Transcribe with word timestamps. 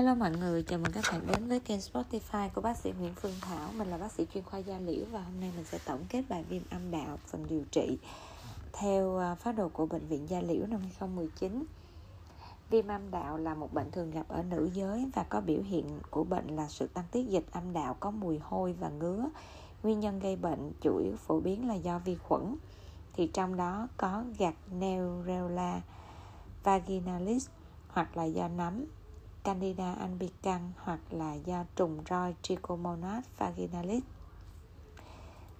Hello 0.00 0.14
mọi 0.14 0.30
người, 0.30 0.62
chào 0.62 0.78
mừng 0.78 0.92
các 0.92 1.04
bạn 1.12 1.26
đến 1.26 1.48
với 1.48 1.60
kênh 1.60 1.78
Spotify 1.78 2.48
của 2.54 2.60
bác 2.60 2.76
sĩ 2.76 2.92
Nguyễn 3.00 3.14
Phương 3.14 3.34
Thảo. 3.40 3.68
Mình 3.76 3.88
là 3.88 3.98
bác 3.98 4.12
sĩ 4.12 4.26
chuyên 4.34 4.44
khoa 4.44 4.58
da 4.58 4.78
liễu 4.78 5.04
và 5.12 5.22
hôm 5.22 5.40
nay 5.40 5.52
mình 5.56 5.64
sẽ 5.64 5.78
tổng 5.84 6.04
kết 6.08 6.22
bài 6.28 6.44
viêm 6.48 6.62
âm 6.70 6.90
đạo 6.90 7.18
phần 7.26 7.46
điều 7.48 7.64
trị 7.70 7.98
Theo 8.72 9.18
à, 9.18 9.34
phát 9.34 9.52
đồ 9.52 9.68
của 9.68 9.86
Bệnh 9.86 10.06
viện 10.06 10.26
Da 10.28 10.40
Liễu 10.40 10.66
năm 10.66 10.80
2019 10.80 11.64
Viêm 12.70 12.88
âm 12.88 13.10
đạo 13.10 13.36
là 13.36 13.54
một 13.54 13.72
bệnh 13.72 13.90
thường 13.90 14.10
gặp 14.10 14.28
ở 14.28 14.42
nữ 14.42 14.70
giới 14.74 15.10
và 15.14 15.22
có 15.22 15.40
biểu 15.40 15.62
hiện 15.62 15.98
của 16.10 16.24
bệnh 16.24 16.56
là 16.56 16.68
sự 16.68 16.86
tăng 16.86 17.04
tiết 17.10 17.28
dịch 17.28 17.44
âm 17.52 17.72
đạo 17.72 17.96
có 18.00 18.10
mùi 18.10 18.38
hôi 18.38 18.72
và 18.72 18.88
ngứa. 18.88 19.28
Nguyên 19.82 20.00
nhân 20.00 20.18
gây 20.18 20.36
bệnh 20.36 20.72
chủ 20.80 20.98
yếu 20.98 21.16
phổ 21.16 21.40
biến 21.40 21.68
là 21.68 21.74
do 21.74 21.98
vi 21.98 22.16
khuẩn 22.16 22.56
Thì 23.12 23.26
trong 23.26 23.56
đó 23.56 23.88
có 23.96 24.24
gạt 24.38 24.54
Neurella 24.72 25.80
vaginalis 26.62 27.48
hoặc 27.88 28.16
là 28.16 28.24
do 28.24 28.48
nấm. 28.48 28.84
Candida 29.44 29.92
albicans 29.92 30.72
hoặc 30.76 31.00
là 31.10 31.34
do 31.34 31.64
trùng 31.76 31.98
roi 32.10 32.34
Trichomonas 32.42 33.24
vaginalis. 33.38 34.02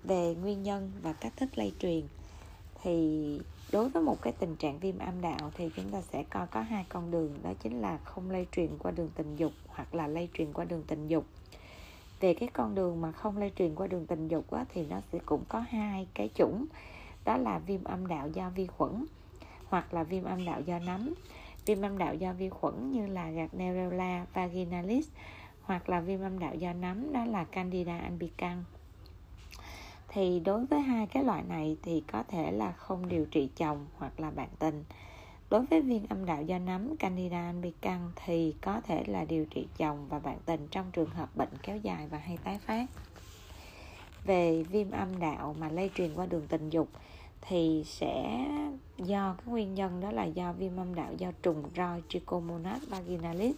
Về 0.04 0.34
nguyên 0.34 0.62
nhân 0.62 0.92
và 1.02 1.12
cách 1.12 1.32
thức 1.36 1.48
lây 1.54 1.72
truyền 1.78 2.02
thì 2.82 3.40
đối 3.72 3.88
với 3.88 4.02
một 4.02 4.22
cái 4.22 4.32
tình 4.32 4.56
trạng 4.56 4.78
viêm 4.78 4.98
âm 4.98 5.20
đạo 5.20 5.50
thì 5.54 5.70
chúng 5.76 5.90
ta 5.90 6.02
sẽ 6.02 6.22
coi 6.22 6.46
có 6.46 6.60
hai 6.60 6.84
con 6.88 7.10
đường 7.10 7.38
đó 7.42 7.52
chính 7.62 7.80
là 7.80 7.98
không 8.04 8.30
lây 8.30 8.46
truyền 8.52 8.78
qua 8.78 8.90
đường 8.90 9.10
tình 9.14 9.36
dục 9.36 9.52
hoặc 9.68 9.94
là 9.94 10.06
lây 10.06 10.28
truyền 10.34 10.52
qua 10.52 10.64
đường 10.64 10.82
tình 10.86 11.08
dục 11.08 11.24
về 12.20 12.34
cái 12.34 12.48
con 12.52 12.74
đường 12.74 13.00
mà 13.00 13.12
không 13.12 13.38
lây 13.38 13.52
truyền 13.56 13.74
qua 13.74 13.86
đường 13.86 14.06
tình 14.06 14.28
dục 14.28 14.50
á, 14.50 14.64
thì 14.74 14.86
nó 14.86 15.00
sẽ 15.12 15.18
cũng 15.26 15.44
có 15.48 15.58
hai 15.58 16.06
cái 16.14 16.30
chủng 16.34 16.66
đó 17.24 17.36
là 17.36 17.58
viêm 17.58 17.84
âm 17.84 18.06
đạo 18.06 18.28
do 18.28 18.50
vi 18.50 18.66
khuẩn 18.66 19.04
hoặc 19.64 19.94
là 19.94 20.02
viêm 20.04 20.24
âm 20.24 20.44
đạo 20.44 20.60
do 20.60 20.78
nấm 20.78 21.14
viêm 21.66 21.82
âm 21.82 21.98
đạo 21.98 22.14
do 22.14 22.32
vi 22.32 22.48
khuẩn 22.48 22.90
như 22.90 23.06
là 23.06 23.30
Gardnerella 23.30 24.26
vaginalis 24.34 25.08
hoặc 25.62 25.88
là 25.88 26.00
viêm 26.00 26.20
âm 26.20 26.38
đạo 26.38 26.54
do 26.54 26.72
nấm, 26.72 27.12
đó 27.12 27.24
là 27.24 27.44
Candida 27.44 27.98
albicans. 27.98 28.64
Thì 30.08 30.40
đối 30.40 30.66
với 30.66 30.80
hai 30.80 31.06
cái 31.06 31.24
loại 31.24 31.42
này 31.48 31.76
thì 31.82 32.02
có 32.12 32.22
thể 32.22 32.52
là 32.52 32.72
không 32.72 33.08
điều 33.08 33.26
trị 33.26 33.48
chồng 33.56 33.86
hoặc 33.96 34.20
là 34.20 34.30
bạn 34.30 34.48
tình. 34.58 34.84
Đối 35.50 35.66
với 35.66 35.82
viêm 35.82 36.02
âm 36.08 36.26
đạo 36.26 36.42
do 36.42 36.58
nấm, 36.58 36.96
Candida 36.96 37.46
albicans 37.46 38.12
thì 38.24 38.54
có 38.60 38.80
thể 38.80 39.04
là 39.06 39.24
điều 39.24 39.44
trị 39.44 39.66
chồng 39.76 40.06
và 40.08 40.18
bạn 40.18 40.38
tình 40.44 40.68
trong 40.70 40.90
trường 40.92 41.10
hợp 41.10 41.36
bệnh 41.36 41.48
kéo 41.62 41.76
dài 41.76 42.06
và 42.10 42.18
hay 42.18 42.38
tái 42.44 42.58
phát. 42.58 42.86
Về 44.24 44.62
viêm 44.62 44.90
âm 44.90 45.20
đạo 45.20 45.54
mà 45.58 45.68
lây 45.68 45.90
truyền 45.94 46.14
qua 46.14 46.26
đường 46.26 46.46
tình 46.48 46.70
dục 46.70 46.88
thì 47.40 47.82
sẽ 47.86 48.46
do 48.98 49.34
cái 49.38 49.46
nguyên 49.46 49.74
nhân 49.74 50.00
đó 50.00 50.10
là 50.10 50.24
do 50.24 50.52
viêm 50.52 50.76
âm 50.76 50.94
đạo, 50.94 51.12
do 51.18 51.32
trùng 51.42 51.62
roi 51.76 52.02
Trichomonas 52.08 52.82
vaginalis. 52.88 53.56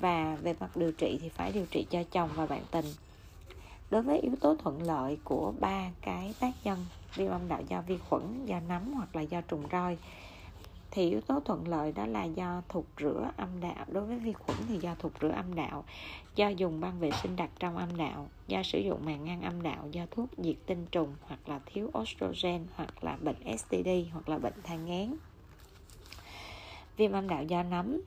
Và 0.00 0.36
về 0.42 0.54
mặt 0.60 0.76
điều 0.76 0.92
trị 0.92 1.18
thì 1.22 1.28
phải 1.28 1.52
điều 1.52 1.66
trị 1.66 1.86
cho 1.90 2.02
chồng 2.02 2.30
và 2.34 2.46
bạn 2.46 2.62
tình. 2.70 2.86
Đối 3.90 4.02
với 4.02 4.18
yếu 4.18 4.36
tố 4.40 4.56
thuận 4.56 4.82
lợi 4.82 5.18
của 5.24 5.52
ba 5.60 5.90
cái 6.00 6.34
tác 6.40 6.52
nhân 6.64 6.86
viêm 7.14 7.30
âm 7.30 7.48
đạo 7.48 7.62
do 7.68 7.82
vi 7.86 7.98
khuẩn, 8.08 8.46
do 8.46 8.60
nấm 8.68 8.92
hoặc 8.92 9.16
là 9.16 9.22
do 9.22 9.40
trùng 9.40 9.62
roi 9.72 9.98
thì 10.94 11.10
yếu 11.10 11.20
tố 11.20 11.40
thuận 11.40 11.68
lợi 11.68 11.92
đó 11.92 12.06
là 12.06 12.24
do 12.24 12.62
thụt 12.68 12.84
rửa 13.00 13.30
âm 13.36 13.60
đạo. 13.60 13.84
Đối 13.88 14.06
với 14.06 14.18
vi 14.18 14.32
khuẩn 14.32 14.58
thì 14.68 14.78
do 14.78 14.94
thụt 14.98 15.12
rửa 15.20 15.28
âm 15.30 15.54
đạo, 15.54 15.84
do 16.36 16.48
dùng 16.48 16.80
băng 16.80 17.00
vệ 17.00 17.10
sinh 17.22 17.36
đặt 17.36 17.50
trong 17.58 17.76
âm 17.76 17.96
đạo, 17.96 18.28
do 18.46 18.62
sử 18.62 18.78
dụng 18.78 19.04
màng 19.04 19.24
ngăn 19.24 19.42
âm 19.42 19.62
đạo, 19.62 19.88
do 19.92 20.06
thuốc 20.10 20.28
diệt 20.38 20.56
tinh 20.66 20.86
trùng 20.92 21.16
hoặc 21.20 21.48
là 21.48 21.60
thiếu 21.66 21.90
estrogen 21.94 22.66
hoặc 22.74 23.04
là 23.04 23.16
bệnh 23.20 23.58
STD 23.58 23.88
hoặc 24.12 24.28
là 24.28 24.38
bệnh 24.38 24.62
thai 24.62 24.78
nghén 24.78 25.16
viêm 26.96 27.12
âm 27.12 27.28
đạo 27.28 27.42
do 27.42 27.62
nấm 27.62 28.00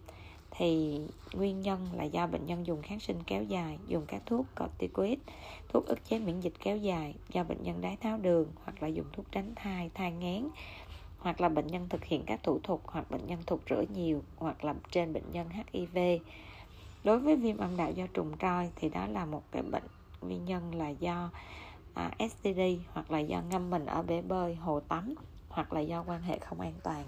thì 0.52 1.00
nguyên 1.34 1.62
nhân 1.62 1.90
là 1.94 2.04
do 2.04 2.28
bệnh 2.28 2.46
nhân 2.46 2.68
dùng 2.68 2.82
kháng 2.82 3.00
sinh 3.00 3.24
kéo 3.24 3.44
dài, 3.44 3.78
dùng 3.88 4.06
các 4.08 4.22
thuốc 4.26 4.46
corticoid, 4.56 5.20
thuốc 5.70 5.86
ức 5.86 6.06
chế 6.06 6.20
miễn 6.20 6.40
dịch 6.40 6.54
kéo 6.60 6.78
dài, 6.78 7.16
do 7.30 7.44
bệnh 7.44 7.64
nhân 7.64 7.82
đái 7.82 7.96
tháo 7.96 8.18
đường 8.18 8.48
hoặc 8.64 8.84
là 8.84 8.88
dùng 8.88 9.06
thuốc 9.14 9.26
tránh 9.32 9.54
thai 9.56 9.90
thai 9.94 10.12
ngén 10.12 10.48
hoặc 11.18 11.42
là 11.42 11.50
bệnh 11.50 11.68
nhân 11.68 11.90
thực 11.90 12.06
hiện 12.06 12.24
các 12.26 12.44
thủ 12.44 12.60
thuật 12.64 12.80
hoặc 12.86 13.12
bệnh 13.12 13.28
nhân 13.28 13.40
thụt 13.48 13.60
rửa 13.70 13.84
nhiều 13.94 14.22
hoặc 14.38 14.64
là 14.64 14.74
trên 14.92 15.14
bệnh 15.14 15.32
nhân 15.32 15.50
HIV 15.74 15.98
đối 17.04 17.20
với 17.20 17.36
viêm 17.36 17.58
âm 17.58 17.78
đạo 17.78 17.92
do 17.92 18.08
trùng 18.14 18.32
roi 18.42 18.70
thì 18.76 18.90
đó 18.90 19.08
là 19.08 19.26
một 19.26 19.44
cái 19.52 19.62
bệnh 19.62 19.84
nguyên 20.22 20.46
nhân 20.46 20.76
là 20.76 20.90
do 20.90 21.30
à, 21.94 22.12
STD 22.20 22.60
hoặc 22.94 23.12
là 23.12 23.20
do 23.20 23.42
ngâm 23.42 23.70
mình 23.70 23.86
ở 23.86 24.02
bể 24.02 24.22
bơi 24.22 24.56
hồ 24.56 24.80
tắm 24.80 25.16
hoặc 25.50 25.74
là 25.74 25.80
do 25.80 26.04
quan 26.08 26.22
hệ 26.22 26.40
không 26.40 26.60
an 26.60 26.74
toàn. 26.84 27.06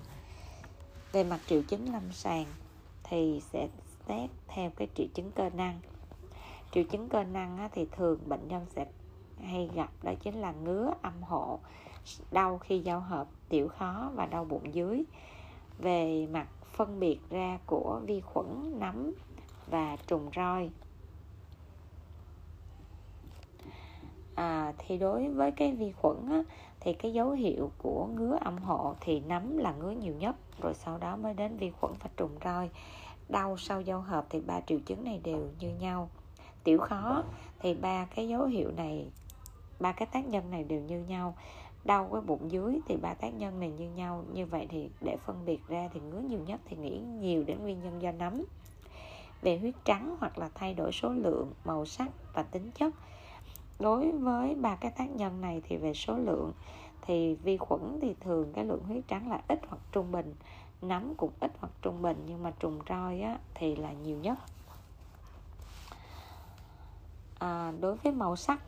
Về 1.12 1.24
mặt 1.24 1.40
triệu 1.46 1.62
chứng 1.62 1.94
lâm 1.94 2.12
sàng 2.12 2.46
thì 3.04 3.42
sẽ 3.52 3.68
xét 4.08 4.30
theo 4.48 4.70
cái 4.70 4.88
triệu 4.96 5.08
chứng 5.14 5.32
cơ 5.32 5.50
năng. 5.50 5.80
Triệu 6.72 6.84
chứng 6.84 7.10
cơ 7.10 7.24
năng 7.24 7.58
á, 7.58 7.70
thì 7.74 7.88
thường 7.92 8.20
bệnh 8.26 8.48
nhân 8.48 8.66
sẽ 8.76 8.86
hay 9.44 9.70
gặp 9.76 9.90
đó 10.04 10.14
chính 10.24 10.36
là 10.36 10.52
ngứa 10.52 10.94
âm 11.02 11.24
hộ 11.24 11.60
đau 12.32 12.58
khi 12.58 12.80
giao 12.80 13.00
hợp 13.00 13.28
tiểu 13.50 13.68
khó 13.68 14.12
và 14.16 14.26
đau 14.26 14.46
bụng 14.46 14.74
dưới. 14.74 15.04
Về 15.80 16.28
mặt 16.32 16.48
phân 16.72 17.00
biệt 17.00 17.20
ra 17.30 17.60
của 17.66 18.02
vi 18.06 18.22
khuẩn 18.22 18.80
nấm 18.80 19.12
và 19.68 19.98
trùng 20.08 20.30
roi. 20.36 20.70
À, 24.36 24.74
thì 24.78 24.98
đối 24.98 25.30
với 25.30 25.52
cái 25.52 25.72
vi 25.72 25.92
khuẩn 25.92 26.18
á, 26.30 26.44
thì 26.80 26.94
cái 26.94 27.14
dấu 27.14 27.32
hiệu 27.32 27.72
của 27.78 28.06
ngứa 28.06 28.38
âm 28.42 28.58
hộ 28.58 28.96
thì 29.02 29.20
nấm 29.20 29.58
là 29.58 29.72
ngứa 29.72 29.92
nhiều 29.92 30.14
nhất 30.14 30.36
rồi 30.62 30.74
sau 30.74 30.98
đó 30.98 31.16
mới 31.16 31.34
đến 31.34 31.58
vi 31.58 31.72
khuẩn 31.72 31.94
và 32.04 32.10
trùng 32.18 32.38
roi. 32.44 32.70
Đau 33.30 33.58
sau 33.58 33.82
giao 33.82 34.02
hợp 34.02 34.26
thì 34.30 34.40
ba 34.40 34.62
triệu 34.62 34.80
chứng 34.80 35.04
này 35.04 35.20
đều 35.24 35.50
như 35.60 35.70
nhau. 35.70 36.10
Tiểu 36.64 36.78
khó 36.78 37.24
thì 37.60 37.74
ba 37.74 38.06
cái 38.06 38.28
dấu 38.28 38.46
hiệu 38.46 38.72
này 38.72 39.08
ba 39.80 39.92
cái 39.92 40.08
tác 40.12 40.28
nhân 40.28 40.52
này 40.52 40.64
đều 40.64 40.82
như 40.82 41.00
nhau 41.00 41.36
đau 41.86 42.10
cái 42.12 42.22
bụng 42.22 42.52
dưới 42.52 42.80
thì 42.88 42.98
ba 42.98 43.14
tác 43.14 43.34
nhân 43.34 43.60
này 43.60 43.72
như 43.72 43.90
nhau. 43.90 44.24
Như 44.34 44.46
vậy 44.46 44.68
thì 44.70 44.90
để 45.02 45.18
phân 45.26 45.46
biệt 45.46 45.68
ra 45.68 45.90
thì 45.94 46.00
ngứa 46.00 46.20
nhiều 46.20 46.40
nhất 46.40 46.62
thì 46.66 46.78
nghĩ 46.78 47.00
nhiều 47.00 47.44
đến 47.44 47.58
nguyên 47.62 47.80
nhân 47.80 48.02
do 48.02 48.12
nấm. 48.12 48.44
Về 49.42 49.58
huyết 49.58 49.76
trắng 49.86 50.16
hoặc 50.20 50.38
là 50.38 50.50
thay 50.56 50.74
đổi 50.74 50.92
số 50.92 51.10
lượng 51.10 51.54
màu 51.66 51.86
sắc 51.86 52.10
và 52.34 52.44
tính 52.44 52.72
chất. 52.72 52.94
Đối 53.80 54.12
với 54.12 54.56
ba 54.56 54.76
cái 54.76 54.92
tác 54.92 55.10
nhân 55.10 55.42
này 55.42 55.62
thì 55.68 55.78
về 55.78 55.94
số 55.94 56.18
lượng 56.18 56.52
thì 57.02 57.36
vi 57.36 57.58
khuẩn 57.58 58.00
thì 58.02 58.16
thường 58.20 58.54
cái 58.54 58.66
lượng 58.66 58.84
huyết 58.84 59.04
trắng 59.08 59.30
là 59.30 59.42
ít 59.48 59.60
hoặc 59.68 59.82
trung 59.92 60.12
bình. 60.12 60.34
Nấm 60.82 61.16
cũng 61.16 61.32
ít 61.40 61.52
hoặc 61.60 61.70
trung 61.82 62.02
bình 62.02 62.24
nhưng 62.28 62.44
mà 62.44 62.52
trùng 62.60 62.80
roi 62.90 63.22
á, 63.22 63.40
thì 63.54 63.76
là 63.76 63.92
nhiều 63.92 64.18
nhất. 64.18 64.40
À, 67.40 67.74
đối 67.80 67.96
với 67.96 68.12
màu 68.12 68.36
sắc 68.36 68.60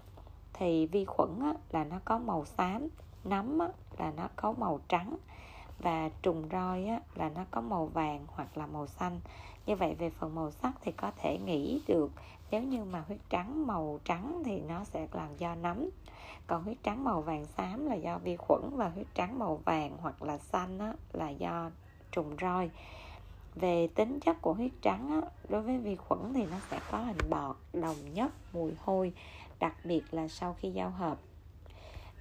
thì 0.60 0.86
vi 0.86 1.06
khuẩn 1.06 1.40
á, 1.40 1.54
là 1.72 1.84
nó 1.84 2.00
có 2.06 2.18
màu 2.18 2.46
xám 2.46 2.88
nấm 3.24 3.60
á, 3.60 3.68
là 3.98 4.12
nó 4.18 4.28
có 4.36 4.52
màu 4.52 4.80
trắng 4.90 5.18
và 5.80 6.10
trùng 6.22 6.50
roi 6.52 6.86
á, 6.86 7.00
là 7.16 7.30
nó 7.30 7.42
có 7.52 7.62
màu 7.62 7.86
vàng 7.86 8.26
hoặc 8.28 8.58
là 8.58 8.66
màu 8.66 8.88
xanh. 8.88 9.20
Như 9.66 9.76
vậy 9.76 9.96
về 10.00 10.10
phần 10.10 10.36
màu 10.36 10.52
sắc 10.52 10.72
thì 10.82 10.92
có 10.92 11.12
thể 11.22 11.38
nghĩ 11.46 11.82
được 11.88 12.12
nếu 12.52 12.64
như 12.64 12.84
mà 12.84 13.04
huyết 13.08 13.20
trắng 13.30 13.68
màu 13.68 14.00
trắng 14.06 14.42
thì 14.46 14.62
nó 14.62 14.84
sẽ 14.84 15.08
là 15.12 15.28
do 15.38 15.56
nấm. 15.56 15.90
Còn 16.48 16.64
huyết 16.64 16.78
trắng 16.84 17.04
màu 17.04 17.22
vàng 17.22 17.46
xám 17.46 17.86
là 17.86 17.96
do 17.96 18.18
vi 18.18 18.36
khuẩn 18.36 18.62
và 18.76 18.90
huyết 18.90 19.08
trắng 19.14 19.40
màu 19.40 19.56
vàng 19.66 19.98
hoặc 20.02 20.24
là 20.24 20.38
xanh 20.38 20.80
á, 20.80 20.94
là 21.14 21.30
do 21.30 21.72
trùng 22.12 22.36
roi. 22.42 22.70
Về 23.56 23.88
tính 23.88 24.20
chất 24.20 24.42
của 24.42 24.54
huyết 24.54 24.72
trắng 24.82 25.22
á, 25.22 25.30
đối 25.50 25.62
với 25.62 25.78
vi 25.78 25.96
khuẩn 25.96 26.34
thì 26.34 26.46
nó 26.46 26.58
sẽ 26.72 26.80
có 26.92 26.98
hình 26.98 27.30
bọt 27.30 27.56
đồng 27.74 28.14
nhất 28.14 28.32
mùi 28.54 28.72
hôi 28.80 29.14
đặc 29.60 29.74
biệt 29.84 30.14
là 30.14 30.28
sau 30.28 30.56
khi 30.60 30.72
giao 30.72 30.90
hợp. 30.90 31.20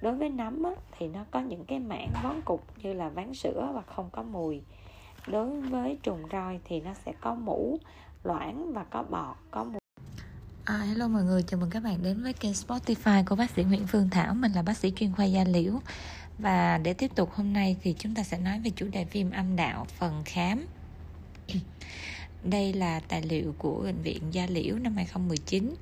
Đối 0.03 0.15
với 0.15 0.28
nấm 0.28 0.62
á, 0.62 0.71
thì 0.99 1.09
nó 1.09 1.25
có 1.31 1.41
những 1.41 1.65
cái 1.65 1.78
mảng 1.78 2.12
vón 2.22 2.41
cục 2.44 2.65
như 2.82 2.93
là 2.93 3.09
ván 3.09 3.34
sữa 3.34 3.71
và 3.75 3.82
không 3.82 4.10
có 4.12 4.22
mùi. 4.22 4.60
Đối 5.26 5.60
với 5.60 5.98
trùng 6.03 6.22
roi 6.32 6.60
thì 6.65 6.81
nó 6.81 6.94
sẽ 7.06 7.12
có 7.21 7.34
mũ 7.34 7.78
loãng 8.25 8.72
và 8.72 8.84
có 8.84 9.03
bọt 9.03 9.37
có 9.50 9.65
mùi. 9.65 9.78
À, 10.65 10.78
hello 10.78 11.09
mọi 11.09 11.22
người, 11.22 11.42
chào 11.42 11.60
mừng 11.60 11.71
các 11.71 11.83
bạn 11.83 12.03
đến 12.03 12.22
với 12.22 12.33
kênh 12.33 12.53
Spotify 12.53 13.24
của 13.27 13.36
bác 13.36 13.51
sĩ 13.51 13.65
Nguyễn 13.65 13.86
Phương 13.86 14.10
Thảo. 14.10 14.34
Mình 14.34 14.53
là 14.53 14.62
bác 14.62 14.77
sĩ 14.77 14.92
chuyên 14.97 15.12
khoa 15.12 15.24
da 15.24 15.45
liễu. 15.45 15.72
Và 16.39 16.78
để 16.78 16.95
tiếp 16.95 17.10
tục 17.15 17.30
hôm 17.33 17.53
nay 17.53 17.77
thì 17.83 17.95
chúng 17.98 18.15
ta 18.15 18.22
sẽ 18.22 18.39
nói 18.39 18.60
về 18.60 18.71
chủ 18.77 18.86
đề 18.92 19.04
viêm 19.04 19.30
âm 19.30 19.57
đạo 19.57 19.86
phần 19.98 20.22
khám. 20.24 20.66
Đây 22.45 22.72
là 22.72 23.01
tài 23.09 23.22
liệu 23.22 23.54
của 23.59 23.80
Bệnh 23.84 24.03
viện 24.03 24.22
Da 24.33 24.47
Liễu 24.47 24.77
năm 24.77 24.97
2019 24.97 25.74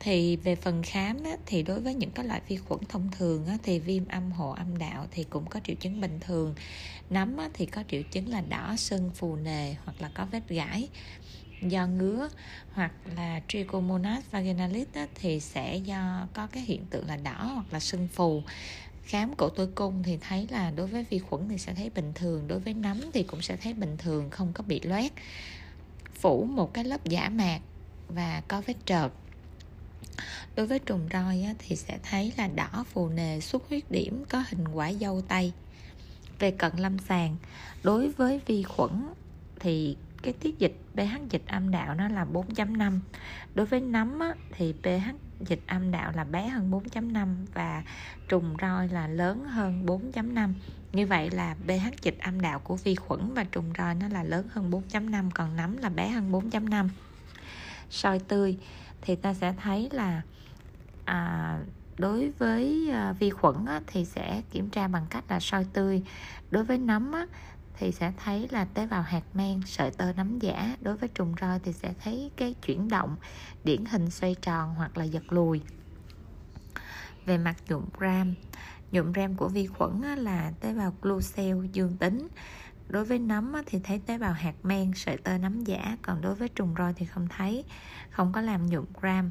thì 0.00 0.36
về 0.36 0.56
phần 0.56 0.82
khám 0.82 1.24
á, 1.24 1.30
thì 1.46 1.62
đối 1.62 1.80
với 1.80 1.94
những 1.94 2.10
cái 2.10 2.24
loại 2.26 2.40
vi 2.48 2.56
khuẩn 2.56 2.80
thông 2.88 3.10
thường 3.10 3.46
á, 3.46 3.56
thì 3.62 3.78
viêm 3.78 4.08
âm 4.08 4.32
hộ 4.32 4.50
âm 4.50 4.78
đạo 4.78 5.06
thì 5.10 5.24
cũng 5.24 5.46
có 5.46 5.60
triệu 5.64 5.76
chứng 5.76 6.00
bình 6.00 6.18
thường. 6.20 6.54
Nấm 7.10 7.36
á, 7.36 7.48
thì 7.54 7.66
có 7.66 7.82
triệu 7.88 8.02
chứng 8.02 8.28
là 8.28 8.40
đỏ 8.40 8.76
sưng 8.76 9.10
phù 9.14 9.36
nề 9.36 9.74
hoặc 9.84 9.94
là 10.00 10.10
có 10.14 10.26
vết 10.32 10.48
gãi. 10.48 10.88
Do 11.62 11.86
ngứa 11.86 12.28
hoặc 12.72 12.92
là 13.16 13.40
trichomonas 13.48 14.24
vaginalis 14.30 14.86
á, 14.94 15.06
thì 15.14 15.40
sẽ 15.40 15.76
do 15.76 16.28
có 16.34 16.46
cái 16.46 16.62
hiện 16.62 16.84
tượng 16.90 17.06
là 17.06 17.16
đỏ 17.16 17.50
hoặc 17.54 17.66
là 17.72 17.80
sưng 17.80 18.08
phù. 18.12 18.42
Khám 19.04 19.34
cổ 19.34 19.48
tử 19.48 19.66
cung 19.74 20.02
thì 20.02 20.18
thấy 20.20 20.46
là 20.50 20.70
đối 20.70 20.86
với 20.86 21.04
vi 21.10 21.18
khuẩn 21.18 21.48
thì 21.48 21.58
sẽ 21.58 21.74
thấy 21.74 21.90
bình 21.90 22.12
thường 22.14 22.48
đối 22.48 22.58
với 22.58 22.74
nấm 22.74 23.00
thì 23.12 23.22
cũng 23.22 23.42
sẽ 23.42 23.56
thấy 23.56 23.74
bình 23.74 23.96
thường 23.98 24.30
không 24.30 24.52
có 24.52 24.64
bị 24.66 24.80
loét. 24.80 25.12
Phủ 26.14 26.44
một 26.44 26.74
cái 26.74 26.84
lớp 26.84 27.04
giả 27.04 27.28
mạc 27.28 27.60
và 28.08 28.42
có 28.48 28.60
vết 28.60 28.74
trợt 28.84 29.12
đối 30.56 30.66
với 30.66 30.78
trùng 30.78 31.08
roi 31.12 31.42
á, 31.42 31.54
thì 31.58 31.76
sẽ 31.76 31.98
thấy 32.02 32.32
là 32.36 32.48
đỏ 32.48 32.84
phù 32.92 33.08
nề 33.08 33.40
xuất 33.40 33.68
huyết 33.68 33.90
điểm 33.90 34.24
có 34.28 34.44
hình 34.48 34.68
quả 34.68 34.92
dâu 34.92 35.22
tây. 35.28 35.52
Về 36.38 36.50
cận 36.50 36.72
lâm 36.76 36.98
sàng 36.98 37.36
đối 37.82 38.10
với 38.10 38.40
vi 38.46 38.62
khuẩn 38.62 38.90
thì 39.60 39.96
cái 40.22 40.32
tiết 40.32 40.58
dịch 40.58 40.76
pH 40.94 41.30
dịch 41.30 41.42
âm 41.46 41.70
đạo 41.70 41.94
nó 41.94 42.08
là 42.08 42.26
4.5 42.32 42.98
đối 43.54 43.66
với 43.66 43.80
nấm 43.80 44.18
á, 44.18 44.34
thì 44.56 44.74
pH 44.82 45.10
dịch 45.40 45.60
âm 45.66 45.90
đạo 45.90 46.12
là 46.16 46.24
bé 46.24 46.48
hơn 46.48 46.70
4.5 46.70 47.34
và 47.54 47.82
trùng 48.28 48.56
roi 48.60 48.88
là 48.88 49.06
lớn 49.06 49.44
hơn 49.44 49.86
4.5 49.86 50.52
như 50.92 51.06
vậy 51.06 51.30
là 51.30 51.54
pH 51.54 52.02
dịch 52.02 52.18
âm 52.18 52.40
đạo 52.40 52.58
của 52.58 52.76
vi 52.76 52.94
khuẩn 52.94 53.34
và 53.34 53.44
trùng 53.44 53.72
roi 53.78 53.94
nó 53.94 54.08
là 54.08 54.22
lớn 54.22 54.48
hơn 54.52 54.70
4.5 54.70 55.30
còn 55.34 55.56
nấm 55.56 55.76
là 55.76 55.88
bé 55.88 56.08
hơn 56.08 56.32
4.5 56.32 56.88
soi 57.90 58.18
tươi 58.18 58.58
thì 59.00 59.16
ta 59.16 59.34
sẽ 59.34 59.54
thấy 59.62 59.88
là 59.92 60.22
à, 61.04 61.58
đối 61.98 62.30
với 62.30 62.90
à, 62.92 63.12
vi 63.12 63.30
khuẩn 63.30 63.66
á, 63.66 63.80
thì 63.86 64.04
sẽ 64.04 64.42
kiểm 64.50 64.70
tra 64.70 64.88
bằng 64.88 65.06
cách 65.10 65.24
là 65.28 65.40
soi 65.40 65.66
tươi. 65.72 66.02
Đối 66.50 66.64
với 66.64 66.78
nấm 66.78 67.12
á, 67.12 67.26
thì 67.78 67.92
sẽ 67.92 68.12
thấy 68.24 68.48
là 68.50 68.64
tế 68.64 68.86
bào 68.86 69.02
hạt 69.02 69.22
men 69.34 69.60
sợi 69.66 69.90
tơ 69.90 70.12
nấm 70.12 70.38
giả. 70.38 70.76
Đối 70.80 70.96
với 70.96 71.08
trùng 71.08 71.34
roi 71.40 71.58
thì 71.58 71.72
sẽ 71.72 71.94
thấy 72.04 72.30
cái 72.36 72.54
chuyển 72.66 72.88
động 72.88 73.16
điển 73.64 73.84
hình 73.84 74.10
xoay 74.10 74.34
tròn 74.34 74.74
hoặc 74.74 74.98
là 74.98 75.04
giật 75.04 75.32
lùi. 75.32 75.60
Về 77.26 77.38
mặt 77.38 77.56
nhuộm 77.68 77.84
ram 78.00 78.34
nhuộm 78.92 79.12
ram 79.12 79.34
của 79.34 79.48
vi 79.48 79.66
khuẩn 79.66 80.02
là 80.02 80.52
tế 80.60 80.74
bào 80.74 80.94
glucel 81.02 81.56
dương 81.72 81.96
tính 81.96 82.28
đối 82.88 83.04
với 83.04 83.18
nấm 83.18 83.52
thì 83.66 83.78
thấy 83.84 84.00
tế 84.06 84.18
bào 84.18 84.32
hạt 84.32 84.54
men, 84.62 84.92
sợi 84.94 85.16
tơ 85.16 85.38
nấm 85.38 85.64
giả, 85.64 85.96
còn 86.02 86.20
đối 86.20 86.34
với 86.34 86.48
trùng 86.48 86.74
roi 86.78 86.92
thì 86.94 87.06
không 87.06 87.28
thấy, 87.28 87.64
không 88.10 88.32
có 88.32 88.40
làm 88.40 88.66
nhuộm 88.66 88.84
gram. 89.00 89.30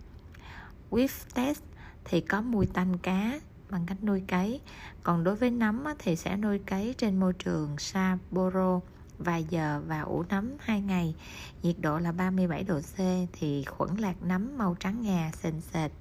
Whiff 0.89 1.25
test 1.33 1.62
thì 2.06 2.21
có 2.21 2.42
mùi 2.42 2.65
tanh 2.65 2.98
cá 2.98 3.39
bằng 3.69 3.86
cách 3.86 4.04
nuôi 4.04 4.24
cấy. 4.27 4.62
Còn 5.04 5.24
đối 5.24 5.36
với 5.36 5.51
nấm 5.51 5.83
thì 6.00 6.15
sẽ 6.15 6.38
nuôi 6.38 6.59
cấy 6.59 6.95
trên 6.98 7.19
môi 7.19 7.33
trường 7.33 7.77
Sapporo 7.77 8.80
vài 9.18 9.45
giờ 9.50 9.81
và 9.88 10.01
ủ 10.01 10.24
nấm 10.30 10.51
2 10.59 10.81
ngày. 10.81 11.15
Nhiệt 11.63 11.75
độ 11.80 12.00
là 12.00 12.12
37 12.12 12.63
độ 12.63 12.80
C 12.80 12.98
thì 13.33 13.63
khuẩn 13.63 13.98
lạc 13.98 14.24
nấm 14.24 14.57
màu 14.57 14.75
trắng 14.80 15.01
ngà, 15.01 15.31
sền 15.33 15.62
sệt. 15.62 15.92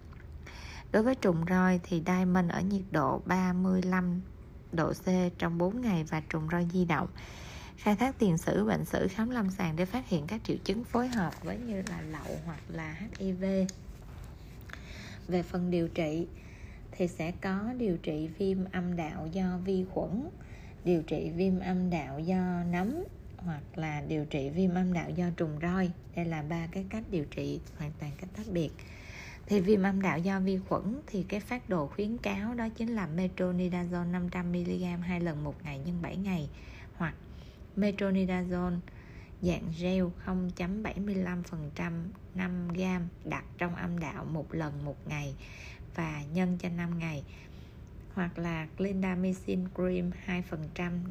Đối 0.93 1.03
với 1.03 1.15
trùng 1.15 1.45
roi 1.49 1.81
thì 1.83 2.03
diamond 2.07 2.51
ở 2.51 2.61
nhiệt 2.61 2.85
độ 2.91 3.23
35 3.27 4.21
độ 4.73 4.93
C 4.93 5.07
trong 5.39 5.59
4 5.59 5.81
ngày 5.81 6.05
và 6.05 6.23
trùng 6.31 6.49
roi 6.53 6.69
di 6.73 6.85
động 6.85 7.09
khai 7.77 7.97
thác 7.97 8.19
tiền 8.19 8.39
sử, 8.39 8.65
bệnh 8.65 8.85
sử, 8.85 9.09
khám 9.09 9.31
lâm 9.31 9.51
sàng 9.51 9.77
để 9.77 9.85
phát 9.85 10.09
hiện 10.09 10.27
các 10.27 10.41
triệu 10.45 10.57
chứng 10.65 10.85
phối 10.85 11.09
hợp 11.09 11.45
với 11.45 11.59
như 11.59 11.83
là 11.89 12.01
lậu 12.01 12.37
hoặc 12.47 12.61
là 12.69 12.97
HIV 13.19 13.45
về 15.29 15.43
phần 15.43 15.71
điều 15.71 15.89
trị 15.89 16.27
thì 16.93 17.09
sẽ 17.09 17.33
có 17.41 17.73
điều 17.79 17.97
trị 17.97 18.29
viêm 18.39 18.59
âm 18.73 18.97
đạo 18.97 19.29
do 19.33 19.59
vi 19.65 19.85
khuẩn, 19.91 20.29
điều 20.85 21.03
trị 21.03 21.31
viêm 21.37 21.61
âm 21.61 21.91
đạo 21.91 22.21
do 22.21 22.63
nấm 22.71 23.05
hoặc 23.37 23.63
là 23.75 24.03
điều 24.09 24.25
trị 24.25 24.49
viêm 24.49 24.75
âm 24.75 24.93
đạo 24.93 25.11
do 25.11 25.27
trùng 25.37 25.59
roi. 25.63 25.91
Đây 26.17 26.25
là 26.25 26.43
ba 26.43 26.67
cái 26.73 26.85
cách 26.89 27.05
điều 27.11 27.25
trị 27.25 27.61
hoàn 27.79 27.93
toàn 28.01 28.13
cách 28.21 28.31
khác 28.35 28.47
biệt. 28.53 28.71
Thì 29.47 29.61
viêm 29.61 29.83
âm 29.83 30.03
đạo 30.03 30.19
do 30.19 30.41
vi 30.41 30.59
khuẩn 30.69 31.01
thì 31.07 31.23
cái 31.23 31.41
phát 31.41 31.69
đồ 31.69 31.87
khuyến 31.87 32.19
cáo 32.19 32.55
đó 32.55 32.69
chính 32.77 32.95
là 32.95 33.09
metronidazole 33.17 34.29
500mg 34.31 35.01
hai 35.01 35.21
lần 35.21 35.45
một 35.45 35.55
ngày 35.65 35.79
nhân 35.79 36.03
7 36.03 36.17
ngày 36.17 36.49
hoặc 36.97 37.15
metronidazole, 37.77 38.79
dạng 39.43 39.73
gel 39.79 40.05
0.75% 40.27 41.93
5g 42.37 43.01
đặt 43.25 43.45
trong 43.59 43.75
âm 43.75 43.99
đạo 43.99 44.25
một 44.25 44.55
lần 44.55 44.85
một 44.85 45.09
ngày 45.09 45.35
và 45.95 46.23
nhân 46.33 46.59
cho 46.59 46.69
5 46.69 46.99
ngày, 46.99 47.23
hoặc 48.15 48.39
là 48.39 48.67
clindamycin 48.77 49.65
cream 49.75 50.11
2% 50.27 50.43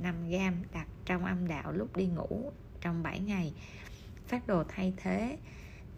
5g 0.03 0.51
đặt 0.73 0.87
trong 1.05 1.25
âm 1.25 1.47
đạo 1.47 1.71
lúc 1.71 1.97
đi 1.97 2.05
ngủ 2.05 2.51
trong 2.81 3.03
7 3.03 3.19
ngày. 3.19 3.53
Phát 4.27 4.47
đồ 4.47 4.63
thay 4.67 4.93
thế, 4.97 5.37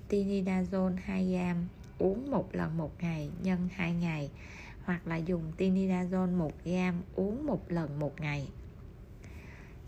tinidazole 0.09 0.95
2g 1.07 1.55
uống 1.99 2.31
một 2.31 2.55
lần 2.55 2.77
một 2.77 2.91
ngày 3.01 3.29
nhân 3.43 3.69
2 3.73 3.93
ngày, 3.93 4.31
hoặc 4.83 5.07
là 5.07 5.15
dùng 5.15 5.51
tinidazole 5.57 6.37
1g 6.37 6.93
uống 7.15 7.45
một 7.45 7.71
lần 7.71 7.99
một 7.99 8.21
ngày 8.21 8.47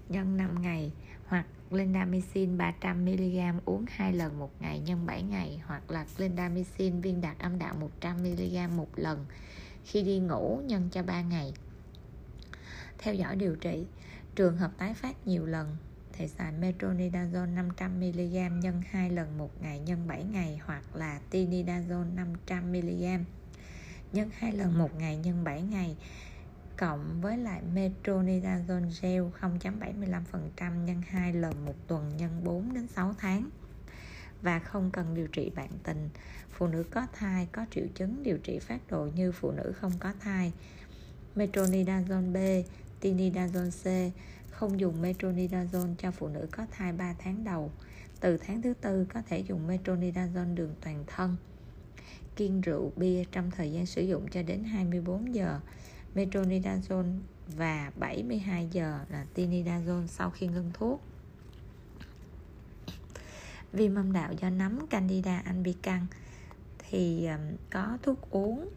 nhân 0.10 0.38
5 0.38 0.62
ngày, 0.62 0.92
hoặc 1.26 1.46
clindamycin 1.70 2.58
300mg 2.58 3.60
uống 3.66 3.86
2 3.90 4.14
lần 4.14 4.40
một 4.40 4.52
ngày 4.60 4.80
nhân 4.80 5.06
7 5.06 5.24
ngày, 5.24 5.62
hoặc 5.66 5.92
là 5.92 6.06
clindamycin 6.18 7.02
viên 7.02 7.22
đạt 7.22 7.40
âm 7.40 7.60
đạo 7.60 7.76
100mg 8.02 8.70
một 8.70 8.90
lần 8.96 9.26
khi 9.86 10.02
đi 10.04 10.20
ngủ 10.20 10.62
nhân 10.66 10.90
cho 10.92 11.04
3 11.04 11.22
ngày. 11.22 11.54
Theo 12.98 13.14
dõi 13.14 13.36
điều 13.36 13.56
trị, 13.56 13.86
trường 14.36 14.58
hợp 14.58 14.72
tái 14.78 14.94
phát 14.94 15.28
nhiều 15.28 15.46
lần 15.46 15.78
thì 16.14 16.28
xài 16.28 16.54
metronidazole 16.54 17.56
500mg 17.56 18.60
nhân 18.60 18.82
2 18.90 19.10
lần 19.10 19.38
một 19.38 19.62
ngày 19.62 19.80
nhân 19.80 20.08
7 20.08 20.24
ngày, 20.24 20.60
hoặc 20.66 20.96
là 20.96 21.20
tinidazole 21.32 22.16
500mg 22.48 23.24
nhân 24.14 24.30
2 24.38 24.52
lần 24.52 24.78
một 24.78 24.96
ngày 24.96 25.18
nhân 25.18 25.44
7 25.44 25.62
ngày 25.62 25.96
cộng 26.80 27.22
với 27.22 27.38
lại 27.38 27.62
metronidazole 27.76 28.90
gel 29.02 29.24
0.75% 29.42 30.84
nhân 30.86 31.02
2 31.08 31.34
lần 31.34 31.66
một 31.66 31.76
tuần 31.88 32.18
nhân 32.18 32.42
4 32.44 32.74
đến 32.74 32.88
6 32.88 33.14
tháng 33.18 33.50
và 34.42 34.60
không 34.60 34.92
cần 34.92 35.16
điều 35.16 35.28
trị 35.28 35.52
bạn 35.56 35.70
tình. 35.84 36.10
Phụ 36.52 36.68
nữ 36.68 36.84
có 36.92 37.08
thai 37.14 37.48
có 37.52 37.66
triệu 37.72 37.86
chứng 37.96 38.24
điều 38.24 38.38
trị 38.38 38.60
phát 38.60 38.80
đồ 38.90 39.08
như 39.16 39.32
phụ 39.32 39.52
nữ 39.52 39.74
không 39.76 39.92
có 40.00 40.14
thai. 40.20 40.54
Metronidazole 41.36 42.34
B, 42.34 42.66
tinidazole 43.02 43.72
C 43.72 44.14
không 44.52 44.80
dùng 44.80 45.02
metronidazole 45.02 45.96
cho 45.98 46.12
phụ 46.12 46.28
nữ 46.28 46.48
có 46.52 46.66
thai 46.72 46.94
3 46.94 47.16
tháng 47.20 47.44
đầu. 47.44 47.72
Từ 48.20 48.38
tháng 48.38 48.62
thứ 48.62 48.74
tư 48.82 49.06
có 49.14 49.22
thể 49.30 49.40
dùng 49.40 49.68
metronidazole 49.68 50.56
đường 50.56 50.76
toàn 50.82 51.04
thân. 51.08 51.36
Kiêng 52.36 52.62
rượu 52.62 52.92
bia 52.96 53.24
trong 53.32 53.52
thời 53.52 53.72
gian 53.72 53.86
sử 53.86 54.02
dụng 54.02 54.28
cho 54.32 54.44
đến 54.44 54.64
24 54.64 55.36
giờ 55.36 55.60
metronidazole 56.16 57.20
và 57.48 57.92
72 57.96 58.68
giờ 58.72 59.00
là 59.10 59.26
tinidazole 59.36 60.08
sau 60.08 60.30
khi 60.30 60.48
ngưng 60.48 60.72
thuốc. 60.74 61.02
Viêm 63.74 63.96
âm 63.96 64.14
đạo 64.14 64.34
do 64.42 64.50
nấm 64.50 64.88
candida 64.88 65.42
albicans 65.46 66.12
thì 66.78 67.28
có 67.70 67.98
thuốc 68.04 68.32
uống, 68.32 68.70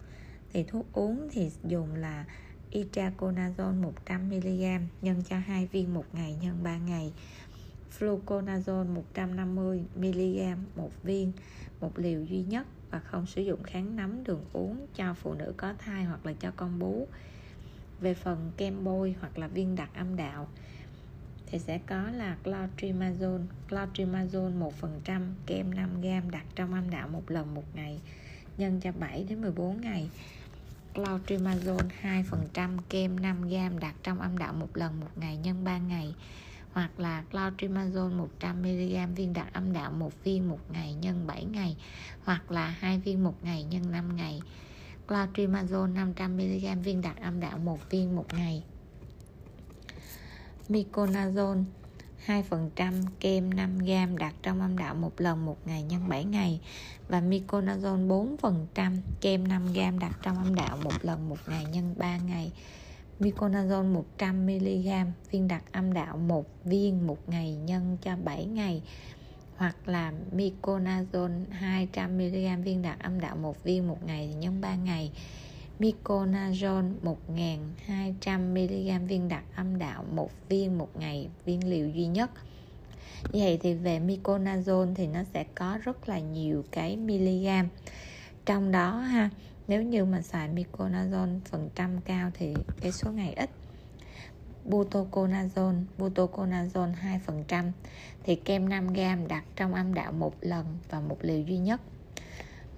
thì 0.53 0.65
thuốc 0.65 0.87
uống 0.93 1.29
thì 1.33 1.51
dùng 1.65 1.95
là 1.95 2.25
itraconazole 2.71 3.93
100mg 4.07 4.81
nhân 5.03 5.23
cho 5.29 5.39
2 5.39 5.67
viên 5.67 5.95
một 5.95 6.05
ngày 6.12 6.37
nhân 6.43 6.62
3 6.62 6.77
ngày 6.79 7.12
fluconazole 7.99 9.03
150mg 9.15 10.57
một 10.77 11.03
viên, 11.03 11.33
một 11.81 11.99
liều 11.99 12.25
duy 12.25 12.43
nhất 12.43 12.67
và 12.91 12.99
không 12.99 13.27
sử 13.27 13.43
dụng 13.43 13.63
kháng 13.63 13.97
nấm 13.97 14.25
đường 14.25 14.45
uống 14.53 14.87
cho 14.95 15.15
phụ 15.15 15.35
nữ 15.35 15.55
có 15.57 15.75
thai 15.79 16.05
hoặc 16.05 16.27
là 16.27 16.33
cho 16.33 16.51
con 16.57 16.79
bú. 16.79 17.09
Về 18.01 18.15
phần 18.15 18.53
kem 18.57 18.85
bôi 18.85 19.15
hoặc 19.21 19.39
là 19.39 19.47
viên 19.47 19.77
đặc 19.77 19.91
âm 19.95 20.17
đạo 20.17 20.49
thì 21.53 21.59
sẽ 21.59 21.79
có 21.87 22.11
là 22.11 22.37
clotrimazole. 22.45 23.47
Clotrimazole 23.71 24.71
1% 24.81 25.23
kem 25.47 25.71
5g 25.71 26.31
đặt 26.31 26.45
trong 26.55 26.75
âm 26.75 26.91
đạo 26.91 27.09
một 27.09 27.31
lần 27.31 27.55
một 27.55 27.65
ngày, 27.75 28.01
nhân 28.59 28.81
cho 28.81 28.93
7 28.93 29.25
đến 29.29 29.41
14 29.41 29.81
ngày. 29.81 30.11
Clotrimazole 30.95 31.89
2% 32.03 32.79
kem 32.89 33.17
5g 33.17 33.79
đặt 33.79 33.95
trong 34.03 34.21
âm 34.21 34.39
đạo 34.39 34.53
một 34.53 34.77
lần 34.77 35.01
một 35.01 35.11
ngày, 35.17 35.37
nhân 35.37 35.65
3 35.65 35.79
ngày 35.79 36.15
hoặc 36.73 37.00
là 37.00 37.25
clotrimazole 37.33 38.26
100mg 38.41 39.14
viên 39.14 39.33
đặc 39.33 39.47
âm 39.52 39.73
đạo 39.73 39.91
một 39.91 40.25
viên 40.25 40.49
một 40.49 40.61
ngày 40.71 40.95
nhân 40.95 41.26
7 41.26 41.45
ngày, 41.45 41.76
hoặc 42.25 42.50
là 42.50 42.69
hai 42.69 42.99
viên 42.99 43.25
một 43.25 43.35
ngày 43.43 43.64
nhân 43.64 43.91
5 43.91 44.17
ngày. 44.17 44.41
Clotrimazole 45.09 45.95
500mg 46.14 46.83
viên 46.83 47.00
đặc 47.00 47.17
âm 47.21 47.41
đạo 47.41 47.59
một 47.59 47.91
viên 47.91 48.17
một 48.17 48.26
ngày. 48.35 48.62
Miconazole 50.69 51.64
2% 52.26 53.02
kem 53.21 53.50
5g 53.50 54.17
đặt 54.17 54.35
trong 54.43 54.61
âm 54.61 54.79
đạo 54.79 54.95
một 54.95 55.12
lần 55.17 55.45
một 55.45 55.67
ngày 55.67 55.83
nhân 55.83 56.09
7 56.09 56.25
ngày. 56.25 56.61
Và 57.09 57.21
miconazole 57.21 58.37
4% 58.37 58.97
kem 59.21 59.45
5g 59.45 59.99
đặt 59.99 60.19
trong 60.23 60.37
âm 60.37 60.55
đạo 60.55 60.79
một 60.85 60.95
lần 61.02 61.29
một 61.29 61.38
ngày 61.47 61.64
nhân 61.64 61.95
3 61.99 62.17
ngày. 62.17 62.52
Miconazole 63.23 64.02
100mg 64.19 65.07
viên 65.31 65.49
đặc 65.49 65.62
âm 65.73 65.93
đạo 65.93 66.17
một 66.17 66.47
viên 66.64 67.07
một 67.07 67.29
ngày 67.29 67.55
nhân 67.55 67.97
cho 68.02 68.17
7 68.25 68.45
ngày, 68.45 68.83
hoặc 69.57 69.88
là 69.88 70.12
Miconazole 70.37 71.45
200mg 71.61 72.62
viên 72.62 72.83
đặc 72.83 72.99
âm 73.02 73.21
đạo 73.21 73.37
một 73.37 73.64
viên 73.64 73.88
một 73.88 74.07
ngày 74.07 74.35
nhân 74.35 74.61
3 74.61 74.75
ngày. 74.75 75.12
Miconazole 75.79 76.93
1200mg 77.02 79.07
viên 79.07 79.29
đặc 79.29 79.45
âm 79.57 79.79
đạo 79.79 80.05
một 80.14 80.31
viên 80.49 80.79
một 80.79 80.88
ngày, 80.99 81.29
viên 81.45 81.71
liều 81.71 81.88
duy 81.88 82.07
nhất. 82.07 82.31
Vậy 83.33 83.59
thì 83.62 83.75
về 83.75 84.00
miconazole 84.00 84.95
thì 84.95 85.07
nó 85.07 85.23
sẽ 85.35 85.45
có 85.55 85.79
rất 85.83 86.09
là 86.09 86.19
nhiều 86.19 86.64
cái 86.71 86.97
miligam. 86.97 87.69
Trong 88.47 88.71
đó 88.71 88.97
ha 88.97 89.31
nếu 89.73 89.83
như 89.83 90.05
mà 90.05 90.23
xài 90.23 90.49
miconazole 90.49 91.38
phần 91.45 91.71
trăm 91.75 92.00
cao 92.00 92.31
thì 92.35 92.55
cái 92.81 92.93
số 92.93 93.11
ngày 93.11 93.35
ít. 93.35 93.50
Butoconazole 94.69 95.85
butoconazole 95.99 96.93
2% 97.49 97.71
thì 98.25 98.37
kem 98.37 98.69
5g 98.69 99.26
đặt 99.26 99.45
trong 99.57 99.75
âm 99.75 99.95
đạo 99.95 100.12
một 100.12 100.35
lần 100.41 100.67
và 100.91 101.00
một 101.00 101.19
liều 101.21 101.41
duy 101.41 101.59
nhất. 101.59 101.81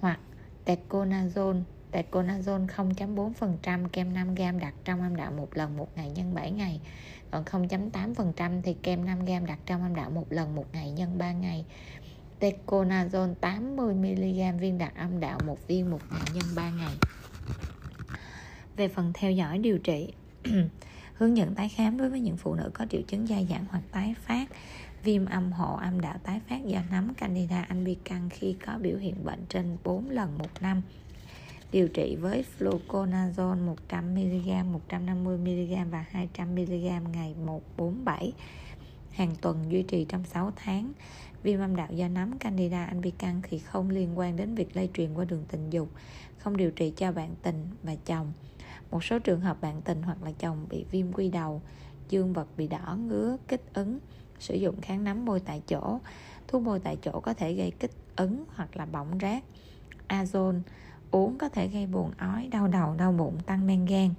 Hoặc 0.01 0.21
teconazole 0.65 1.63
teconazole 1.93 2.67
0.4% 2.67 3.89
kem 3.89 4.15
5g 4.15 4.59
đặt 4.59 4.75
trong 4.85 5.03
âm 5.03 5.17
đạo 5.17 5.33
một 5.33 5.49
lần 5.57 5.77
một 5.77 5.89
ngày 5.97 6.11
nhân 6.11 6.35
7 6.35 6.51
ngày. 6.51 6.81
Còn 7.31 7.45
0.8% 7.45 8.63
thì 8.63 8.75
kem 8.83 9.07
5g 9.07 9.47
đặt 9.47 9.59
trong 9.67 9.83
âm 9.83 9.95
đạo 9.95 10.11
một 10.11 10.27
lần 10.31 10.55
một 10.55 10.67
ngày 10.73 10.91
nhân 10.91 11.19
3 11.19 11.33
ngày 11.33 11.65
teconazole 12.45 13.35
80mg 13.41 14.59
viên 14.59 14.79
đặt 14.79 14.97
âm 14.97 15.21
đạo 15.21 15.39
một 15.47 15.67
viên 15.67 15.91
một 15.91 16.01
ngày 16.11 16.23
nhân 16.35 16.45
3 16.57 16.71
ngày. 16.71 16.95
Về 18.77 18.89
phần 18.89 19.13
theo 19.15 19.33
dõi 19.33 19.59
điều 19.59 19.79
trị 19.79 20.13
hướng 21.15 21.37
dẫn 21.37 21.55
tái 21.55 21.69
khám 21.69 21.97
đối 21.97 22.11
với 22.11 22.21
những 22.21 22.37
phụ 22.37 22.55
nữ 22.55 22.71
có 22.75 22.87
triệu 22.91 23.03
chứng 23.03 23.27
dai 23.27 23.47
dẳng 23.51 23.65
hoặc 23.71 23.83
tái 23.93 24.15
phát 24.27 24.49
viêm 25.03 25.25
âm 25.25 25.53
hộ 25.53 25.77
âm 25.77 26.01
đạo 26.01 26.19
tái 26.23 26.41
phát 26.49 26.65
do 26.67 26.81
nấm 26.91 27.15
candida 27.15 27.63
albicans 27.63 28.33
khi 28.33 28.57
có 28.67 28.79
biểu 28.79 28.97
hiện 28.97 29.25
bệnh 29.25 29.47
trên 29.49 29.77
4 29.85 30.11
lần 30.11 30.39
một 30.39 30.63
năm. 30.63 30.83
Điều 31.73 31.89
trị 31.89 32.17
với 32.17 32.45
fluconazole 32.59 33.75
100mg, 33.89 34.79
150mg 34.89 35.91
và 35.91 36.05
200mg 36.13 37.09
ngày 37.11 37.35
147 37.47 38.33
hàng 39.15 39.35
tuần 39.41 39.65
duy 39.69 39.83
trì 39.83 40.05
trong 40.05 40.25
6 40.25 40.53
tháng. 40.57 40.93
Viêm 41.43 41.61
âm 41.61 41.77
đạo 41.77 41.89
do 41.91 42.09
nấm 42.09 42.39
Candida 42.39 42.85
albicans 42.85 43.45
thì 43.49 43.59
không 43.59 43.91
liên 43.91 44.19
quan 44.19 44.37
đến 44.37 44.55
việc 44.55 44.77
lây 44.77 44.91
truyền 44.95 45.15
qua 45.15 45.25
đường 45.25 45.45
tình 45.49 45.71
dục, 45.71 45.89
không 46.39 46.57
điều 46.57 46.71
trị 46.71 46.93
cho 46.97 47.13
bạn 47.13 47.35
tình 47.43 47.67
và 47.83 47.95
chồng. 48.07 48.33
Một 48.91 49.05
số 49.05 49.19
trường 49.19 49.41
hợp 49.41 49.61
bạn 49.61 49.83
tình 49.83 50.03
hoặc 50.03 50.23
là 50.23 50.33
chồng 50.39 50.67
bị 50.71 50.85
viêm 50.91 51.13
quy 51.13 51.29
đầu, 51.29 51.63
dương 52.09 52.33
vật 52.33 52.49
bị 52.57 52.69
đỏ, 52.69 52.97
ngứa, 52.97 53.37
kích 53.49 53.63
ứng, 53.75 53.99
sử 54.39 54.55
dụng 54.55 54.81
kháng 54.81 55.05
nấm 55.05 55.25
bôi 55.25 55.41
tại 55.41 55.63
chỗ. 55.67 56.01
Thuốc 56.49 56.63
bôi 56.63 56.81
tại 56.81 56.97
chỗ 57.03 57.21
có 57.21 57.35
thể 57.35 57.55
gây 57.55 57.71
kích 57.71 57.91
ứng 58.17 58.45
hoặc 58.55 58.77
là 58.77 58.87
bỏng 58.87 59.19
rát. 59.23 59.43
Azone 60.09 60.61
uống 61.11 61.39
có 61.39 61.49
thể 61.49 61.69
gây 61.69 61.87
buồn 61.87 62.11
ói, 62.19 62.49
đau 62.51 62.69
đầu, 62.69 62.95
đau 62.95 63.13
bụng, 63.13 63.39
tăng 63.47 63.67
men 63.67 63.85
gan. 63.85 64.15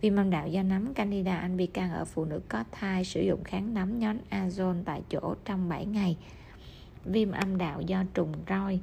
Viêm 0.00 0.16
âm 0.16 0.30
đạo 0.30 0.48
do 0.48 0.62
nấm 0.62 0.94
Candida 0.94 1.36
albicans 1.36 1.92
ở 1.92 2.04
phụ 2.04 2.24
nữ 2.24 2.40
có 2.48 2.64
thai, 2.72 3.04
sử 3.04 3.22
dụng 3.22 3.44
kháng 3.44 3.74
nấm 3.74 3.98
nhóm 3.98 4.16
azon 4.30 4.82
tại 4.84 5.02
chỗ 5.10 5.34
trong 5.44 5.68
7 5.68 5.86
ngày. 5.86 6.16
Viêm 7.04 7.30
âm 7.30 7.58
đạo 7.58 7.80
do 7.80 8.04
trùng 8.14 8.32
roi, 8.48 8.80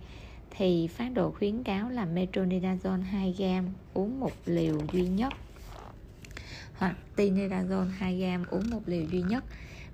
thì 0.51 0.87
phát 0.87 1.09
đồ 1.13 1.31
khuyến 1.31 1.63
cáo 1.63 1.89
là 1.89 2.05
metronidazole 2.05 3.03
2g 3.11 3.63
uống 3.93 4.19
một 4.19 4.31
liều 4.45 4.77
duy 4.93 5.07
nhất 5.07 5.33
hoặc 6.81 6.95
tinidazole 7.15 7.89
2g 7.99 8.45
uống 8.49 8.69
một 8.69 8.81
liều 8.85 9.03
duy 9.03 9.21
nhất. 9.21 9.43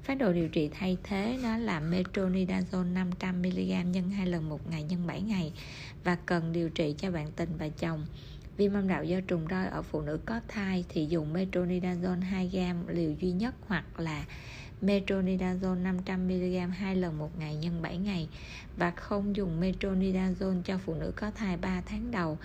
Phát 0.04 0.16
đồ 0.16 0.34
điều 0.34 0.50
trị 0.50 0.70
thay 0.74 0.98
thế 1.04 1.40
đó 1.44 1.58
là 1.58 1.80
metronidazole 1.80 2.94
500mg 2.94 3.84
nhân 3.84 4.10
2 4.10 4.28
lần 4.28 4.50
một 4.50 4.72
ngày 4.72 4.84
nhân 4.84 5.08
7 5.08 5.22
ngày 5.22 5.54
và 6.04 6.16
cần 6.26 6.54
điều 6.54 6.70
trị 6.70 6.96
cho 6.98 7.12
bạn 7.12 7.32
tình 7.36 7.50
và 7.58 7.70
chồng. 7.70 8.06
Viêm 8.58 8.74
âm 8.74 8.88
đạo 8.88 9.04
do 9.04 9.20
trùng 9.28 9.48
roi 9.50 9.68
ở 9.68 9.82
phụ 9.82 10.02
nữ 10.02 10.20
có 10.26 10.40
thai 10.48 10.86
thì 10.90 11.06
dùng 11.06 11.34
metronidazole 11.34 12.22
2g 12.32 12.76
liều 12.88 13.12
duy 13.12 13.32
nhất 13.32 13.56
hoặc 13.68 14.00
là 14.00 14.26
metronidazole 14.82 15.84
500mg 15.84 16.70
2 16.70 16.96
lần 16.96 17.18
một 17.18 17.40
ngày 17.40 17.56
nhân 17.56 17.82
7 17.82 17.98
ngày 17.98 18.30
và 18.78 18.92
không 18.92 19.36
dùng 19.36 19.62
metronidazole 19.62 20.62
cho 20.62 20.78
phụ 20.78 20.94
nữ 20.94 21.12
có 21.16 21.32
thai 21.32 21.58
3 21.58 21.82
tháng 21.86 22.12
đầu. 22.12 22.38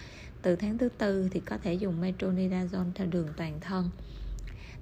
Từ 0.43 0.57
tháng 0.57 0.79
thứ 0.79 0.89
tư 0.99 1.29
thì 1.33 1.41
có 1.41 1.59
thể 1.59 1.75
dùng 1.75 2.03
metronidazole 2.03 2.93
theo 2.95 3.07
đường 3.07 3.29
toàn 3.37 3.61
thân. 3.61 3.91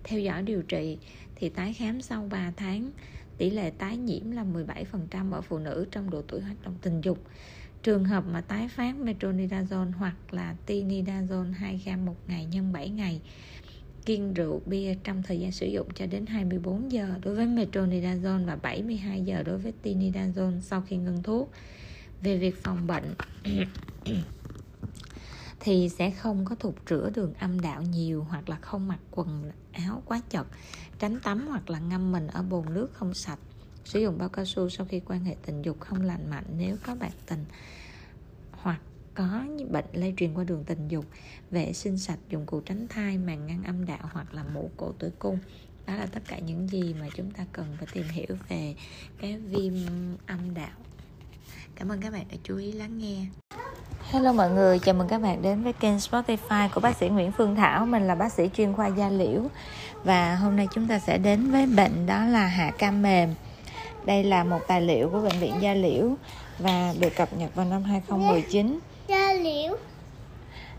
Theo 0.04 0.20
dõi 0.20 0.42
điều 0.42 0.62
trị 0.62 0.98
thì 1.36 1.48
tái 1.48 1.72
khám 1.72 2.02
sau 2.02 2.26
3 2.30 2.52
tháng, 2.56 2.90
tỷ 3.38 3.50
lệ 3.50 3.70
tái 3.70 3.96
nhiễm 3.96 4.30
là 4.30 4.44
17% 4.44 5.32
ở 5.32 5.40
phụ 5.40 5.58
nữ 5.58 5.86
trong 5.90 6.10
độ 6.10 6.22
tuổi 6.28 6.40
hoạt 6.40 6.62
động 6.62 6.74
tình 6.82 7.00
dục 7.00 7.18
trường 7.82 8.04
hợp 8.04 8.24
mà 8.26 8.40
tái 8.40 8.68
phát 8.68 8.94
metronidazole 9.04 9.92
hoặc 9.92 10.14
là 10.30 10.54
tinidazole 10.66 11.52
2 11.52 11.80
gram 11.84 12.06
một 12.06 12.16
ngày 12.26 12.44
nhân 12.44 12.72
7 12.72 12.88
ngày, 12.88 13.20
kiêng 14.04 14.34
rượu, 14.34 14.62
bia 14.66 14.94
trong 15.04 15.22
thời 15.22 15.40
gian 15.40 15.52
sử 15.52 15.66
dụng 15.66 15.88
cho 15.94 16.06
đến 16.06 16.26
24 16.26 16.92
giờ 16.92 17.14
đối 17.22 17.34
với 17.34 17.46
metronidazole 17.46 18.46
và 18.46 18.56
72 18.56 19.22
giờ 19.22 19.42
đối 19.42 19.58
với 19.58 19.72
tinidazole 19.82 20.60
sau 20.60 20.82
khi 20.86 20.96
ngưng 20.96 21.22
thuốc. 21.22 21.52
Về 22.22 22.36
việc 22.36 22.62
phòng 22.62 22.86
bệnh 22.86 23.14
thì 25.60 25.88
sẽ 25.88 26.10
không 26.10 26.44
có 26.44 26.54
thụt 26.54 26.74
rửa 26.90 27.10
đường 27.14 27.34
âm 27.34 27.60
đạo 27.60 27.82
nhiều 27.82 28.26
hoặc 28.30 28.48
là 28.48 28.56
không 28.56 28.88
mặc 28.88 28.98
quần 29.10 29.50
áo 29.72 30.02
quá 30.04 30.20
chật, 30.30 30.46
tránh 30.98 31.20
tắm 31.20 31.46
hoặc 31.48 31.70
là 31.70 31.78
ngâm 31.78 32.12
mình 32.12 32.26
ở 32.26 32.42
bồn 32.42 32.74
nước 32.74 32.90
không 32.92 33.14
sạch 33.14 33.38
sử 33.90 34.00
dụng 34.00 34.18
bao 34.18 34.28
cao 34.28 34.44
su 34.44 34.68
sau 34.68 34.86
khi 34.90 35.00
quan 35.06 35.24
hệ 35.24 35.36
tình 35.46 35.62
dục 35.62 35.80
không 35.80 36.00
lành 36.00 36.30
mạnh 36.30 36.44
nếu 36.58 36.76
có 36.86 36.94
bạn 36.94 37.10
tình 37.26 37.44
hoặc 38.52 38.80
có 39.14 39.44
bệnh 39.70 39.84
lây 39.92 40.14
truyền 40.16 40.34
qua 40.34 40.44
đường 40.44 40.64
tình 40.64 40.88
dục. 40.88 41.04
Vệ 41.50 41.72
sinh 41.72 41.98
sạch 41.98 42.18
dụng 42.28 42.46
cụ 42.46 42.60
tránh 42.60 42.86
thai 42.88 43.18
màng 43.18 43.46
ngăn 43.46 43.62
âm 43.62 43.86
đạo 43.86 43.98
hoặc 44.12 44.34
là 44.34 44.44
mũ 44.54 44.70
cổ 44.76 44.92
tử 44.98 45.12
cung. 45.18 45.38
Đó 45.86 45.94
là 45.94 46.06
tất 46.06 46.20
cả 46.28 46.38
những 46.38 46.68
gì 46.68 46.94
mà 47.00 47.06
chúng 47.16 47.30
ta 47.30 47.44
cần 47.52 47.66
phải 47.78 47.86
tìm 47.92 48.04
hiểu 48.08 48.36
về 48.48 48.74
cái 49.20 49.36
viêm 49.36 49.72
âm 50.26 50.54
đạo. 50.54 50.78
Cảm 51.74 51.88
ơn 51.88 52.00
các 52.00 52.12
bạn 52.12 52.24
đã 52.30 52.36
chú 52.44 52.56
ý 52.56 52.72
lắng 52.72 52.98
nghe. 52.98 53.26
Hello 54.10 54.32
mọi 54.32 54.50
người, 54.50 54.78
chào 54.78 54.94
mừng 54.94 55.08
các 55.08 55.22
bạn 55.22 55.42
đến 55.42 55.62
với 55.62 55.72
kênh 55.72 55.96
Spotify 55.96 56.68
của 56.74 56.80
bác 56.80 56.96
sĩ 56.96 57.08
Nguyễn 57.08 57.32
Phương 57.32 57.56
Thảo. 57.56 57.86
Mình 57.86 58.02
là 58.02 58.14
bác 58.14 58.32
sĩ 58.32 58.50
chuyên 58.54 58.72
khoa 58.72 58.86
da 58.86 59.08
liễu. 59.08 59.48
Và 60.04 60.36
hôm 60.36 60.56
nay 60.56 60.68
chúng 60.74 60.88
ta 60.88 60.98
sẽ 60.98 61.18
đến 61.18 61.50
với 61.50 61.66
bệnh 61.66 62.06
đó 62.06 62.24
là 62.24 62.46
hạ 62.46 62.72
cam 62.78 63.02
mềm. 63.02 63.34
Đây 64.04 64.24
là 64.24 64.44
một 64.44 64.60
tài 64.68 64.82
liệu 64.82 65.08
của 65.08 65.20
Bệnh 65.20 65.38
viện 65.40 65.54
Da 65.60 65.74
Liễu 65.74 66.14
Và 66.58 66.94
được 67.00 67.16
cập 67.16 67.32
nhật 67.32 67.54
vào 67.54 67.66
năm 67.66 67.82
2019 67.82 68.78
Da 69.08 69.32
liễu 69.32 69.76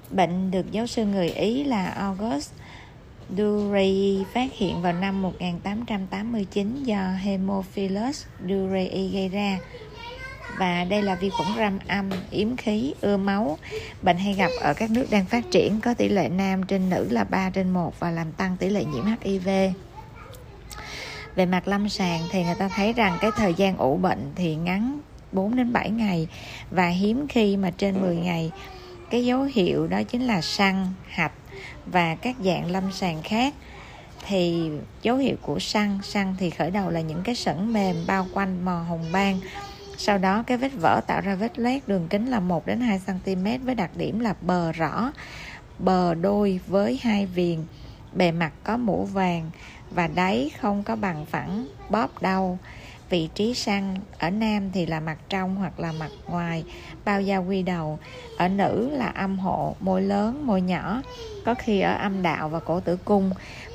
Bệnh 0.10 0.52
được 0.52 0.72
giáo 0.72 0.88
sư 0.88 1.06
người 1.06 1.30
Ý 1.30 1.64
là 1.64 1.86
August 1.86 2.52
Durey 3.38 4.24
phát 4.34 4.54
hiện 4.54 4.82
vào 4.82 4.94
năm 4.94 5.22
1889 5.22 6.84
do 6.84 7.12
Hemophilus 7.24 8.26
Durey 8.48 9.10
gây 9.14 9.30
ra 9.30 9.60
và 10.58 10.84
đây 10.84 11.02
là 11.02 11.16
vi 11.16 11.30
khuẩn 11.30 11.48
ram 11.58 11.80
âm, 11.88 12.10
yếm 12.32 12.56
khí, 12.56 12.94
ưa 13.02 13.18
máu. 13.18 13.58
Bệnh 14.02 14.18
hay 14.18 14.34
gặp 14.34 14.50
ở 14.62 14.74
các 14.74 14.92
nước 14.92 15.06
đang 15.12 15.26
phát 15.26 15.44
triển 15.52 15.82
có 15.82 15.94
tỷ 15.94 16.10
lệ 16.10 16.30
nam 16.30 16.64
trên 16.64 16.90
nữ 16.90 17.08
là 17.12 17.24
3 17.24 17.50
trên 17.50 17.70
1 17.70 18.00
và 18.00 18.12
làm 18.12 18.32
tăng 18.32 18.58
tỷ 18.58 18.70
lệ 18.70 18.86
nhiễm 18.86 19.06
HIV. 19.22 19.50
Về 21.36 21.46
mặt 21.46 21.68
lâm 21.68 21.90
sàng 21.90 22.22
thì 22.32 22.44
người 22.44 22.56
ta 22.56 22.68
thấy 22.68 22.94
rằng 22.94 23.18
cái 23.22 23.32
thời 23.36 23.54
gian 23.54 23.78
ủ 23.78 23.98
bệnh 23.98 24.32
thì 24.36 24.56
ngắn 24.56 25.00
4 25.32 25.56
đến 25.56 25.74
7 25.74 25.90
ngày. 25.90 26.28
Và 26.72 26.88
hiếm 26.88 27.28
khi 27.28 27.58
mà 27.58 27.72
trên 27.78 28.02
10 28.02 28.16
ngày. 28.16 28.52
Cái 29.10 29.26
dấu 29.26 29.44
hiệu 29.54 29.88
đó 29.88 30.04
chính 30.04 30.28
là 30.28 30.42
săn, 30.42 30.88
hạch 31.08 31.34
và 31.86 32.16
các 32.16 32.36
dạng 32.44 32.72
lâm 32.72 32.92
sàng 32.92 33.22
khác. 33.24 33.54
Thì 34.28 34.70
dấu 35.02 35.18
hiệu 35.18 35.36
của 35.42 35.60
săn 35.60 36.00
săn 36.04 36.36
thì 36.40 36.50
khởi 36.50 36.72
đầu 36.72 36.90
là 36.90 37.02
những 37.02 37.24
cái 37.24 37.36
sẩn 37.36 37.74
mềm 37.74 37.96
bao 38.08 38.28
quanh 38.34 38.66
mò 38.66 38.84
hồng 38.90 39.06
ban 39.12 39.40
sau 40.04 40.18
đó 40.18 40.44
cái 40.48 40.58
vết 40.58 40.72
vỡ 40.74 41.02
tạo 41.08 41.22
ra 41.22 41.36
vết 41.36 41.60
loét 41.60 41.88
đường 41.88 42.08
kính 42.08 42.26
là 42.26 42.40
1 42.40 42.66
đến 42.66 42.80
2 42.80 43.02
cm 43.06 43.66
với 43.66 43.76
đặc 43.76 43.92
điểm 43.96 44.20
là 44.20 44.34
bờ 44.42 44.72
rõ, 44.72 45.12
bờ 45.80 46.14
đôi 46.14 46.60
với 46.68 47.00
hai 47.04 47.26
viền, 47.26 47.60
bề 48.14 48.32
mặt 48.32 48.52
có 48.64 48.78
mũ 48.78 49.06
vàng 49.06 49.52
và 49.92 50.08
đáy 50.08 50.52
không 50.60 50.84
có 50.84 50.96
bằng 50.96 51.26
phẳng, 51.26 51.68
bóp 51.90 52.22
đau. 52.22 52.58
Vị 53.10 53.30
trí 53.36 53.54
săn 53.54 53.96
ở 54.20 54.30
nam 54.30 54.72
thì 54.74 54.86
là 54.86 55.00
mặt 55.00 55.18
trong 55.30 55.56
hoặc 55.56 55.80
là 55.80 55.92
mặt 55.92 56.12
ngoài, 56.28 56.64
bao 57.06 57.22
da 57.22 57.38
quy 57.38 57.64
đầu. 57.64 58.00
Ở 58.38 58.48
nữ 58.48 58.90
là 58.94 59.08
âm 59.08 59.40
hộ, 59.40 59.76
môi 59.80 60.02
lớn, 60.02 60.48
môi 60.48 60.62
nhỏ. 60.62 61.02
Có 61.46 61.54
khi 61.54 61.82
ở 61.82 61.94
âm 61.94 62.22
đạo 62.22 62.50
và 62.50 62.60
cổ 62.60 62.80
tử 62.80 62.98
cung. 63.06 63.32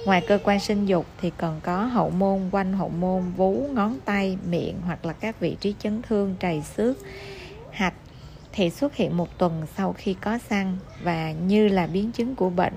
Ngoài 0.07 0.23
cơ 0.29 0.39
quan 0.45 0.61
sinh 0.61 0.87
dục 0.87 1.07
thì 1.21 1.33
còn 1.37 1.61
có 1.61 1.85
hậu 1.85 2.11
môn, 2.11 2.49
quanh 2.53 2.73
hậu 2.73 2.89
môn, 2.89 3.23
vú, 3.37 3.69
ngón 3.73 3.99
tay, 4.05 4.39
miệng 4.49 4.75
hoặc 4.85 5.05
là 5.05 5.13
các 5.13 5.41
vị 5.41 5.57
trí 5.61 5.75
chấn 5.79 6.03
thương, 6.03 6.35
trầy 6.41 6.63
xước, 6.63 6.97
hạch 7.71 7.95
thì 8.57 8.71
xuất 8.71 8.97
hiện 8.97 9.17
một 9.17 9.39
tuần 9.39 9.67
sau 9.77 9.93
khi 9.93 10.15
có 10.21 10.39
săn 10.39 10.77
và 11.03 11.33
như 11.33 11.69
là 11.69 11.87
biến 11.87 12.13
chứng 12.13 12.37
của 12.37 12.51
bệnh 12.51 12.75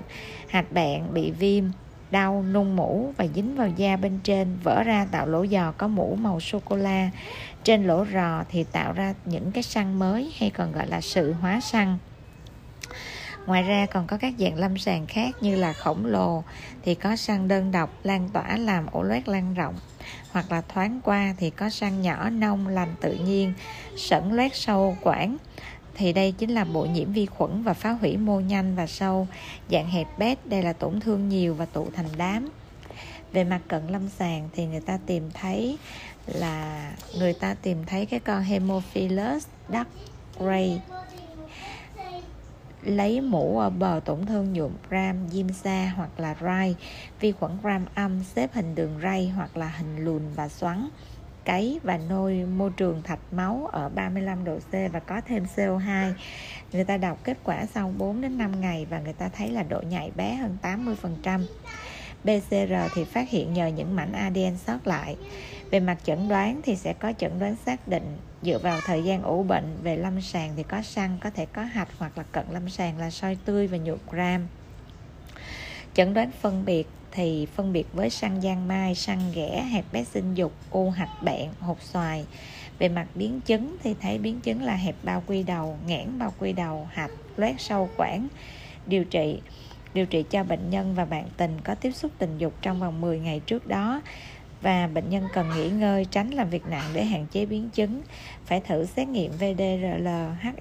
hạch 0.48 0.72
bạn 0.72 1.14
bị 1.14 1.30
viêm 1.30 1.64
đau 2.10 2.44
nung 2.52 2.76
mũ 2.76 3.14
và 3.16 3.26
dính 3.34 3.56
vào 3.56 3.68
da 3.68 3.96
bên 3.96 4.18
trên, 4.24 4.56
vỡ 4.62 4.82
ra 4.82 5.06
tạo 5.10 5.26
lỗ 5.26 5.46
giò 5.46 5.72
có 5.72 5.88
mũ 5.88 6.16
màu 6.20 6.40
sô 6.40 6.58
cô 6.64 6.76
la 6.76 7.10
trên 7.64 7.84
lỗ 7.84 8.04
rò 8.12 8.44
thì 8.50 8.64
tạo 8.64 8.92
ra 8.92 9.14
những 9.24 9.52
cái 9.52 9.62
săn 9.62 9.98
mới 9.98 10.32
hay 10.38 10.50
còn 10.50 10.72
gọi 10.72 10.86
là 10.86 11.00
sự 11.00 11.32
hóa 11.32 11.60
săn 11.60 11.98
ngoài 13.46 13.62
ra 13.62 13.86
còn 13.86 14.06
có 14.06 14.16
các 14.16 14.34
dạng 14.38 14.56
lâm 14.56 14.78
sàng 14.78 15.06
khác 15.06 15.34
như 15.40 15.56
là 15.56 15.72
khổng 15.72 16.06
lồ 16.06 16.42
thì 16.82 16.94
có 16.94 17.16
săn 17.16 17.48
đơn 17.48 17.72
độc, 17.72 17.90
lan 18.02 18.28
tỏa 18.32 18.56
làm 18.56 18.86
ổ 18.86 19.02
loét 19.02 19.28
lan 19.28 19.54
rộng. 19.54 19.74
Hoặc 20.30 20.52
là 20.52 20.60
thoáng 20.60 21.00
qua 21.04 21.34
thì 21.38 21.50
có 21.50 21.70
săn 21.70 22.02
nhỏ 22.02 22.30
nông, 22.30 22.68
lành 22.68 22.94
tự 23.00 23.12
nhiên 23.12 23.52
sẩn 23.96 24.32
loét 24.32 24.56
sâu 24.56 24.96
quản 25.02 25.36
thì 25.94 26.12
đây 26.12 26.32
chính 26.32 26.50
là 26.50 26.64
bộ 26.64 26.84
nhiễm 26.84 27.12
vi 27.12 27.26
khuẩn 27.26 27.62
và 27.62 27.74
phá 27.74 27.90
hủy 27.90 28.16
mô 28.16 28.40
nhanh 28.40 28.76
và 28.76 28.86
sâu. 28.86 29.28
Dạng 29.70 29.88
hẹp 29.88 30.18
bét, 30.18 30.46
đây 30.46 30.62
là 30.62 30.72
tổn 30.72 31.00
thương 31.00 31.28
nhiều 31.28 31.54
và 31.54 31.64
tụ 31.64 31.88
thành 31.94 32.08
đám. 32.16 32.48
Về 33.32 33.44
mặt 33.44 33.60
cận 33.68 33.86
lâm 33.88 34.08
sàng 34.08 34.48
thì 34.52 34.66
người 34.66 34.80
ta 34.80 34.98
tìm 35.06 35.30
thấy 35.34 35.78
là, 36.26 36.92
người 37.18 37.32
ta 37.32 37.54
tìm 37.54 37.84
thấy 37.86 38.06
cái 38.06 38.20
con 38.20 38.42
Hemophilus 38.42 39.46
duck 39.68 39.90
gray 40.38 40.80
lấy 42.82 43.20
mũ 43.20 43.58
ở 43.58 43.70
bờ 43.70 44.00
tổn 44.04 44.26
thương 44.26 44.52
nhuộm 44.52 44.72
gram 44.88 45.28
diêm 45.28 45.52
sa 45.52 45.92
hoặc 45.96 46.20
là 46.20 46.36
rai. 46.40 46.76
Vi 47.20 47.32
khuẩn 47.32 47.52
gram 47.62 47.84
âm 47.94 48.24
xếp 48.24 48.54
hình 48.54 48.74
đường 48.74 48.98
ray 49.02 49.28
hoặc 49.28 49.56
là 49.56 49.68
hình 49.68 50.04
lùn 50.04 50.22
và 50.34 50.48
xoắn 50.48 50.88
cấy 51.44 51.80
và 51.82 51.98
nôi 52.08 52.34
môi 52.34 52.70
trường 52.76 53.02
thạch 53.02 53.18
máu 53.32 53.68
ở 53.72 53.88
35 53.88 54.44
độ 54.44 54.58
C 54.58 54.72
và 54.92 55.00
có 55.00 55.20
thêm 55.26 55.46
CO2. 55.56 56.12
Người 56.72 56.84
ta 56.84 56.96
đọc 56.96 57.18
kết 57.24 57.38
quả 57.44 57.66
sau 57.66 57.92
4 57.98 58.20
đến 58.20 58.38
5 58.38 58.60
ngày 58.60 58.86
và 58.90 59.00
người 59.00 59.12
ta 59.12 59.28
thấy 59.28 59.48
là 59.48 59.62
độ 59.62 59.82
nhạy 59.88 60.10
bé 60.16 60.34
hơn 60.34 60.56
80%. 60.62 61.44
PCR 62.22 62.94
thì 62.94 63.04
phát 63.04 63.28
hiện 63.28 63.52
nhờ 63.52 63.66
những 63.66 63.96
mảnh 63.96 64.12
ADN 64.12 64.56
sót 64.66 64.86
lại. 64.86 65.16
Về 65.70 65.80
mặt 65.80 65.96
chẩn 66.04 66.28
đoán 66.28 66.60
thì 66.62 66.76
sẽ 66.76 66.92
có 66.92 67.12
chẩn 67.18 67.38
đoán 67.38 67.56
xác 67.66 67.88
định 67.88 68.16
dựa 68.42 68.58
vào 68.58 68.80
thời 68.86 69.04
gian 69.04 69.22
ủ 69.22 69.42
bệnh 69.42 69.76
về 69.82 69.96
lâm 69.96 70.20
sàng 70.20 70.52
thì 70.56 70.62
có 70.62 70.82
săn 70.82 71.18
có 71.20 71.30
thể 71.30 71.46
có 71.46 71.62
hạch 71.62 71.88
hoặc 71.98 72.18
là 72.18 72.24
cận 72.32 72.44
lâm 72.50 72.68
sàng 72.68 72.98
là 72.98 73.10
soi 73.10 73.38
tươi 73.44 73.66
và 73.66 73.78
nhuộm 73.78 73.98
gram. 74.10 74.46
Chẩn 75.94 76.14
đoán 76.14 76.30
phân 76.40 76.64
biệt 76.64 76.88
thì 77.12 77.46
phân 77.46 77.72
biệt 77.72 77.86
với 77.92 78.10
săn 78.10 78.40
giang 78.40 78.68
mai, 78.68 78.94
săn 78.94 79.18
ghẻ, 79.34 79.62
hẹp 79.72 79.84
bé 79.92 80.04
sinh 80.04 80.34
dục, 80.34 80.52
u 80.70 80.90
hạch 80.90 81.22
bẹn, 81.22 81.50
hột 81.60 81.82
xoài. 81.82 82.26
Về 82.78 82.88
mặt 82.88 83.06
biến 83.14 83.40
chứng 83.40 83.76
thì 83.82 83.94
thấy 84.00 84.18
biến 84.18 84.40
chứng 84.40 84.62
là 84.62 84.74
hẹp 84.74 84.94
bao 85.02 85.22
quy 85.26 85.42
đầu, 85.42 85.78
nghẽn 85.86 86.18
bao 86.18 86.34
quy 86.38 86.52
đầu, 86.52 86.88
hạch, 86.92 87.10
loét 87.36 87.54
sâu 87.58 87.88
quản. 87.96 88.28
Điều 88.86 89.04
trị 89.04 89.40
điều 89.94 90.06
trị 90.06 90.24
cho 90.30 90.44
bệnh 90.44 90.70
nhân 90.70 90.94
và 90.94 91.04
bạn 91.04 91.24
tình 91.36 91.60
có 91.64 91.74
tiếp 91.74 91.92
xúc 91.92 92.12
tình 92.18 92.38
dục 92.38 92.54
trong 92.62 92.80
vòng 92.80 93.00
10 93.00 93.18
ngày 93.18 93.40
trước 93.46 93.66
đó 93.66 94.00
và 94.62 94.86
bệnh 94.86 95.10
nhân 95.10 95.28
cần 95.32 95.46
nghỉ 95.56 95.70
ngơi 95.70 96.04
tránh 96.04 96.30
làm 96.30 96.50
việc 96.50 96.62
nặng 96.70 96.84
để 96.94 97.04
hạn 97.04 97.26
chế 97.32 97.46
biến 97.46 97.70
chứng 97.70 98.02
phải 98.44 98.60
thử 98.60 98.86
xét 98.86 99.08
nghiệm 99.08 99.32
VDRL 99.32 100.08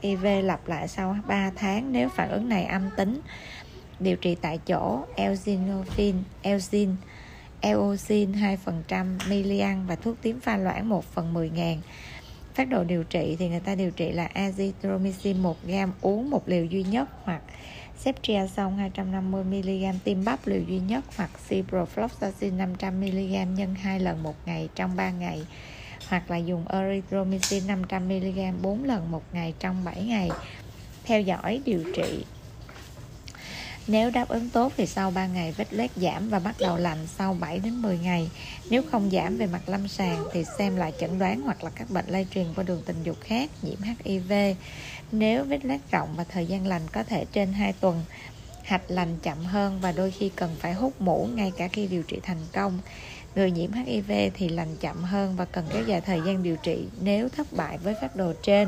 HIV 0.02 0.26
lặp 0.44 0.68
lại 0.68 0.88
sau 0.88 1.16
3 1.28 1.52
tháng 1.56 1.92
nếu 1.92 2.10
phản 2.10 2.30
ứng 2.30 2.50
này 2.50 2.66
âm 2.66 2.90
tính 2.98 3.22
điều 4.00 4.16
trị 4.16 4.36
tại 4.42 4.60
chỗ, 4.66 5.06
elzinofin, 5.16 6.14
elzin, 6.44 6.96
eosin 7.62 8.32
2% 8.32 9.06
milian 9.30 9.86
và 9.88 9.96
thuốc 9.96 10.16
tím 10.22 10.40
pha 10.40 10.58
loãng 10.58 10.90
1 10.90 11.06
phần 11.06 11.34
10 11.34 11.50
ngàn. 11.50 11.82
Phát 12.56 12.70
độ 12.70 12.84
điều 12.84 13.04
trị 13.04 13.36
thì 13.40 13.50
người 13.50 13.60
ta 13.60 13.76
điều 13.76 13.92
trị 13.92 14.12
là 14.12 14.30
azithromycin 14.34 15.38
1 15.38 15.58
gram 15.64 15.92
uống 16.02 16.30
một 16.30 16.50
liều 16.50 16.66
duy 16.66 16.84
nhất 16.84 17.10
hoặc 17.24 17.42
ceftriaxone 18.04 18.90
250mg 18.96 19.94
tiêm 20.04 20.26
bắp 20.26 20.48
liều 20.48 20.62
duy 20.62 20.80
nhất 20.80 21.04
hoặc 21.18 21.30
ciprofloxacin 21.50 22.58
500mg 22.58 23.54
nhân 23.54 23.76
2 23.76 24.00
lần 24.00 24.24
một 24.24 24.36
ngày 24.46 24.70
trong 24.76 24.96
3 24.96 25.10
ngày. 25.10 25.42
Hoặc 26.10 26.32
là 26.32 26.38
dùng 26.38 26.68
erythromycin 26.68 27.64
500mg 27.68 28.54
4 28.62 28.84
lần 28.84 29.12
một 29.12 29.24
ngày 29.34 29.54
trong 29.60 29.84
7 29.86 30.04
ngày. 30.04 30.30
Theo 31.04 31.22
dõi, 31.22 31.62
điều 31.66 31.84
trị 31.96 32.24
nếu 33.92 34.10
đáp 34.10 34.28
ứng 34.28 34.50
tốt 34.50 34.74
thì 34.78 34.86
sau 34.86 35.12
3 35.12 35.28
ngày 35.28 35.52
vết 35.52 35.74
lết 35.74 35.92
giảm 35.96 36.30
và 36.30 36.40
bắt 36.40 36.56
đầu 36.60 36.78
lành 36.78 37.08
sau 37.18 37.38
7 37.40 37.60
đến 37.60 37.82
10 37.82 37.98
ngày. 37.98 38.30
Nếu 38.70 38.84
không 38.92 39.10
giảm 39.12 39.38
về 39.38 39.46
mặt 39.46 39.70
lâm 39.70 39.88
sàng 39.88 40.24
thì 40.34 40.44
xem 40.58 40.76
lại 40.76 40.94
chẩn 41.00 41.20
đoán 41.20 41.42
hoặc 41.42 41.64
là 41.64 41.70
các 41.76 41.90
bệnh 41.90 42.06
lây 42.08 42.28
truyền 42.34 42.46
qua 42.56 42.64
đường 42.64 42.82
tình 42.86 43.04
dục 43.04 43.18
khác, 43.22 43.50
nhiễm 43.62 43.78
HIV. 44.04 44.34
Nếu 45.12 45.44
vết 45.44 45.66
lết 45.66 45.80
rộng 45.92 46.10
và 46.18 46.24
thời 46.24 46.46
gian 46.46 46.68
lành 46.68 46.82
có 46.92 47.04
thể 47.04 47.26
trên 47.32 47.54
2 47.54 47.74
tuần, 47.74 48.04
hạch 48.64 48.92
lành 48.92 49.18
chậm 49.24 49.38
hơn 49.38 49.80
và 49.82 49.92
đôi 49.92 50.12
khi 50.12 50.30
cần 50.36 50.56
phải 50.60 50.74
hút 50.74 51.02
mũ 51.02 51.30
ngay 51.36 51.52
cả 51.58 51.68
khi 51.68 51.88
điều 51.88 52.04
trị 52.04 52.20
thành 52.24 52.46
công. 52.52 52.80
Người 53.36 53.52
nhiễm 53.52 53.72
HIV 53.72 54.12
thì 54.34 54.50
lành 54.50 54.76
chậm 54.80 55.04
hơn 55.04 55.36
và 55.36 55.46
cần 55.46 55.66
kéo 55.74 55.84
dài 55.84 56.02
thời 56.02 56.22
gian 56.26 56.44
điều 56.44 56.56
trị 56.56 56.86
nếu 57.02 57.30
thất 57.30 57.54
bại 57.54 57.78
với 57.78 57.96
phác 58.02 58.16
đồ 58.16 58.34
trên 58.44 58.68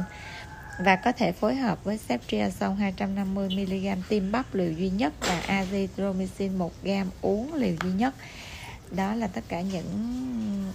và 0.83 0.95
có 0.95 1.11
thể 1.11 1.31
phối 1.31 1.55
hợp 1.55 1.83
với 1.83 1.99
ceftriaxone 2.07 2.93
250mg 2.97 3.95
tiêm 4.09 4.31
bắp 4.31 4.55
liều 4.55 4.71
duy 4.71 4.89
nhất 4.89 5.13
và 5.19 5.41
azithromycin 5.47 6.57
1g 6.57 7.05
uống 7.21 7.53
liều 7.53 7.75
duy 7.83 7.91
nhất. 7.91 8.15
Đó 8.91 9.15
là 9.15 9.27
tất 9.27 9.43
cả 9.47 9.61
những 9.61 10.71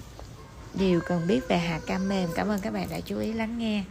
điều 0.75 1.01
cần 1.01 1.27
biết 1.27 1.41
về 1.49 1.59
hạt 1.59 1.81
cam 1.87 2.09
mềm. 2.09 2.29
Cảm 2.35 2.49
ơn 2.49 2.61
các 2.61 2.73
bạn 2.73 2.89
đã 2.91 3.01
chú 3.01 3.19
ý 3.19 3.33
lắng 3.33 3.59
nghe. 3.59 3.83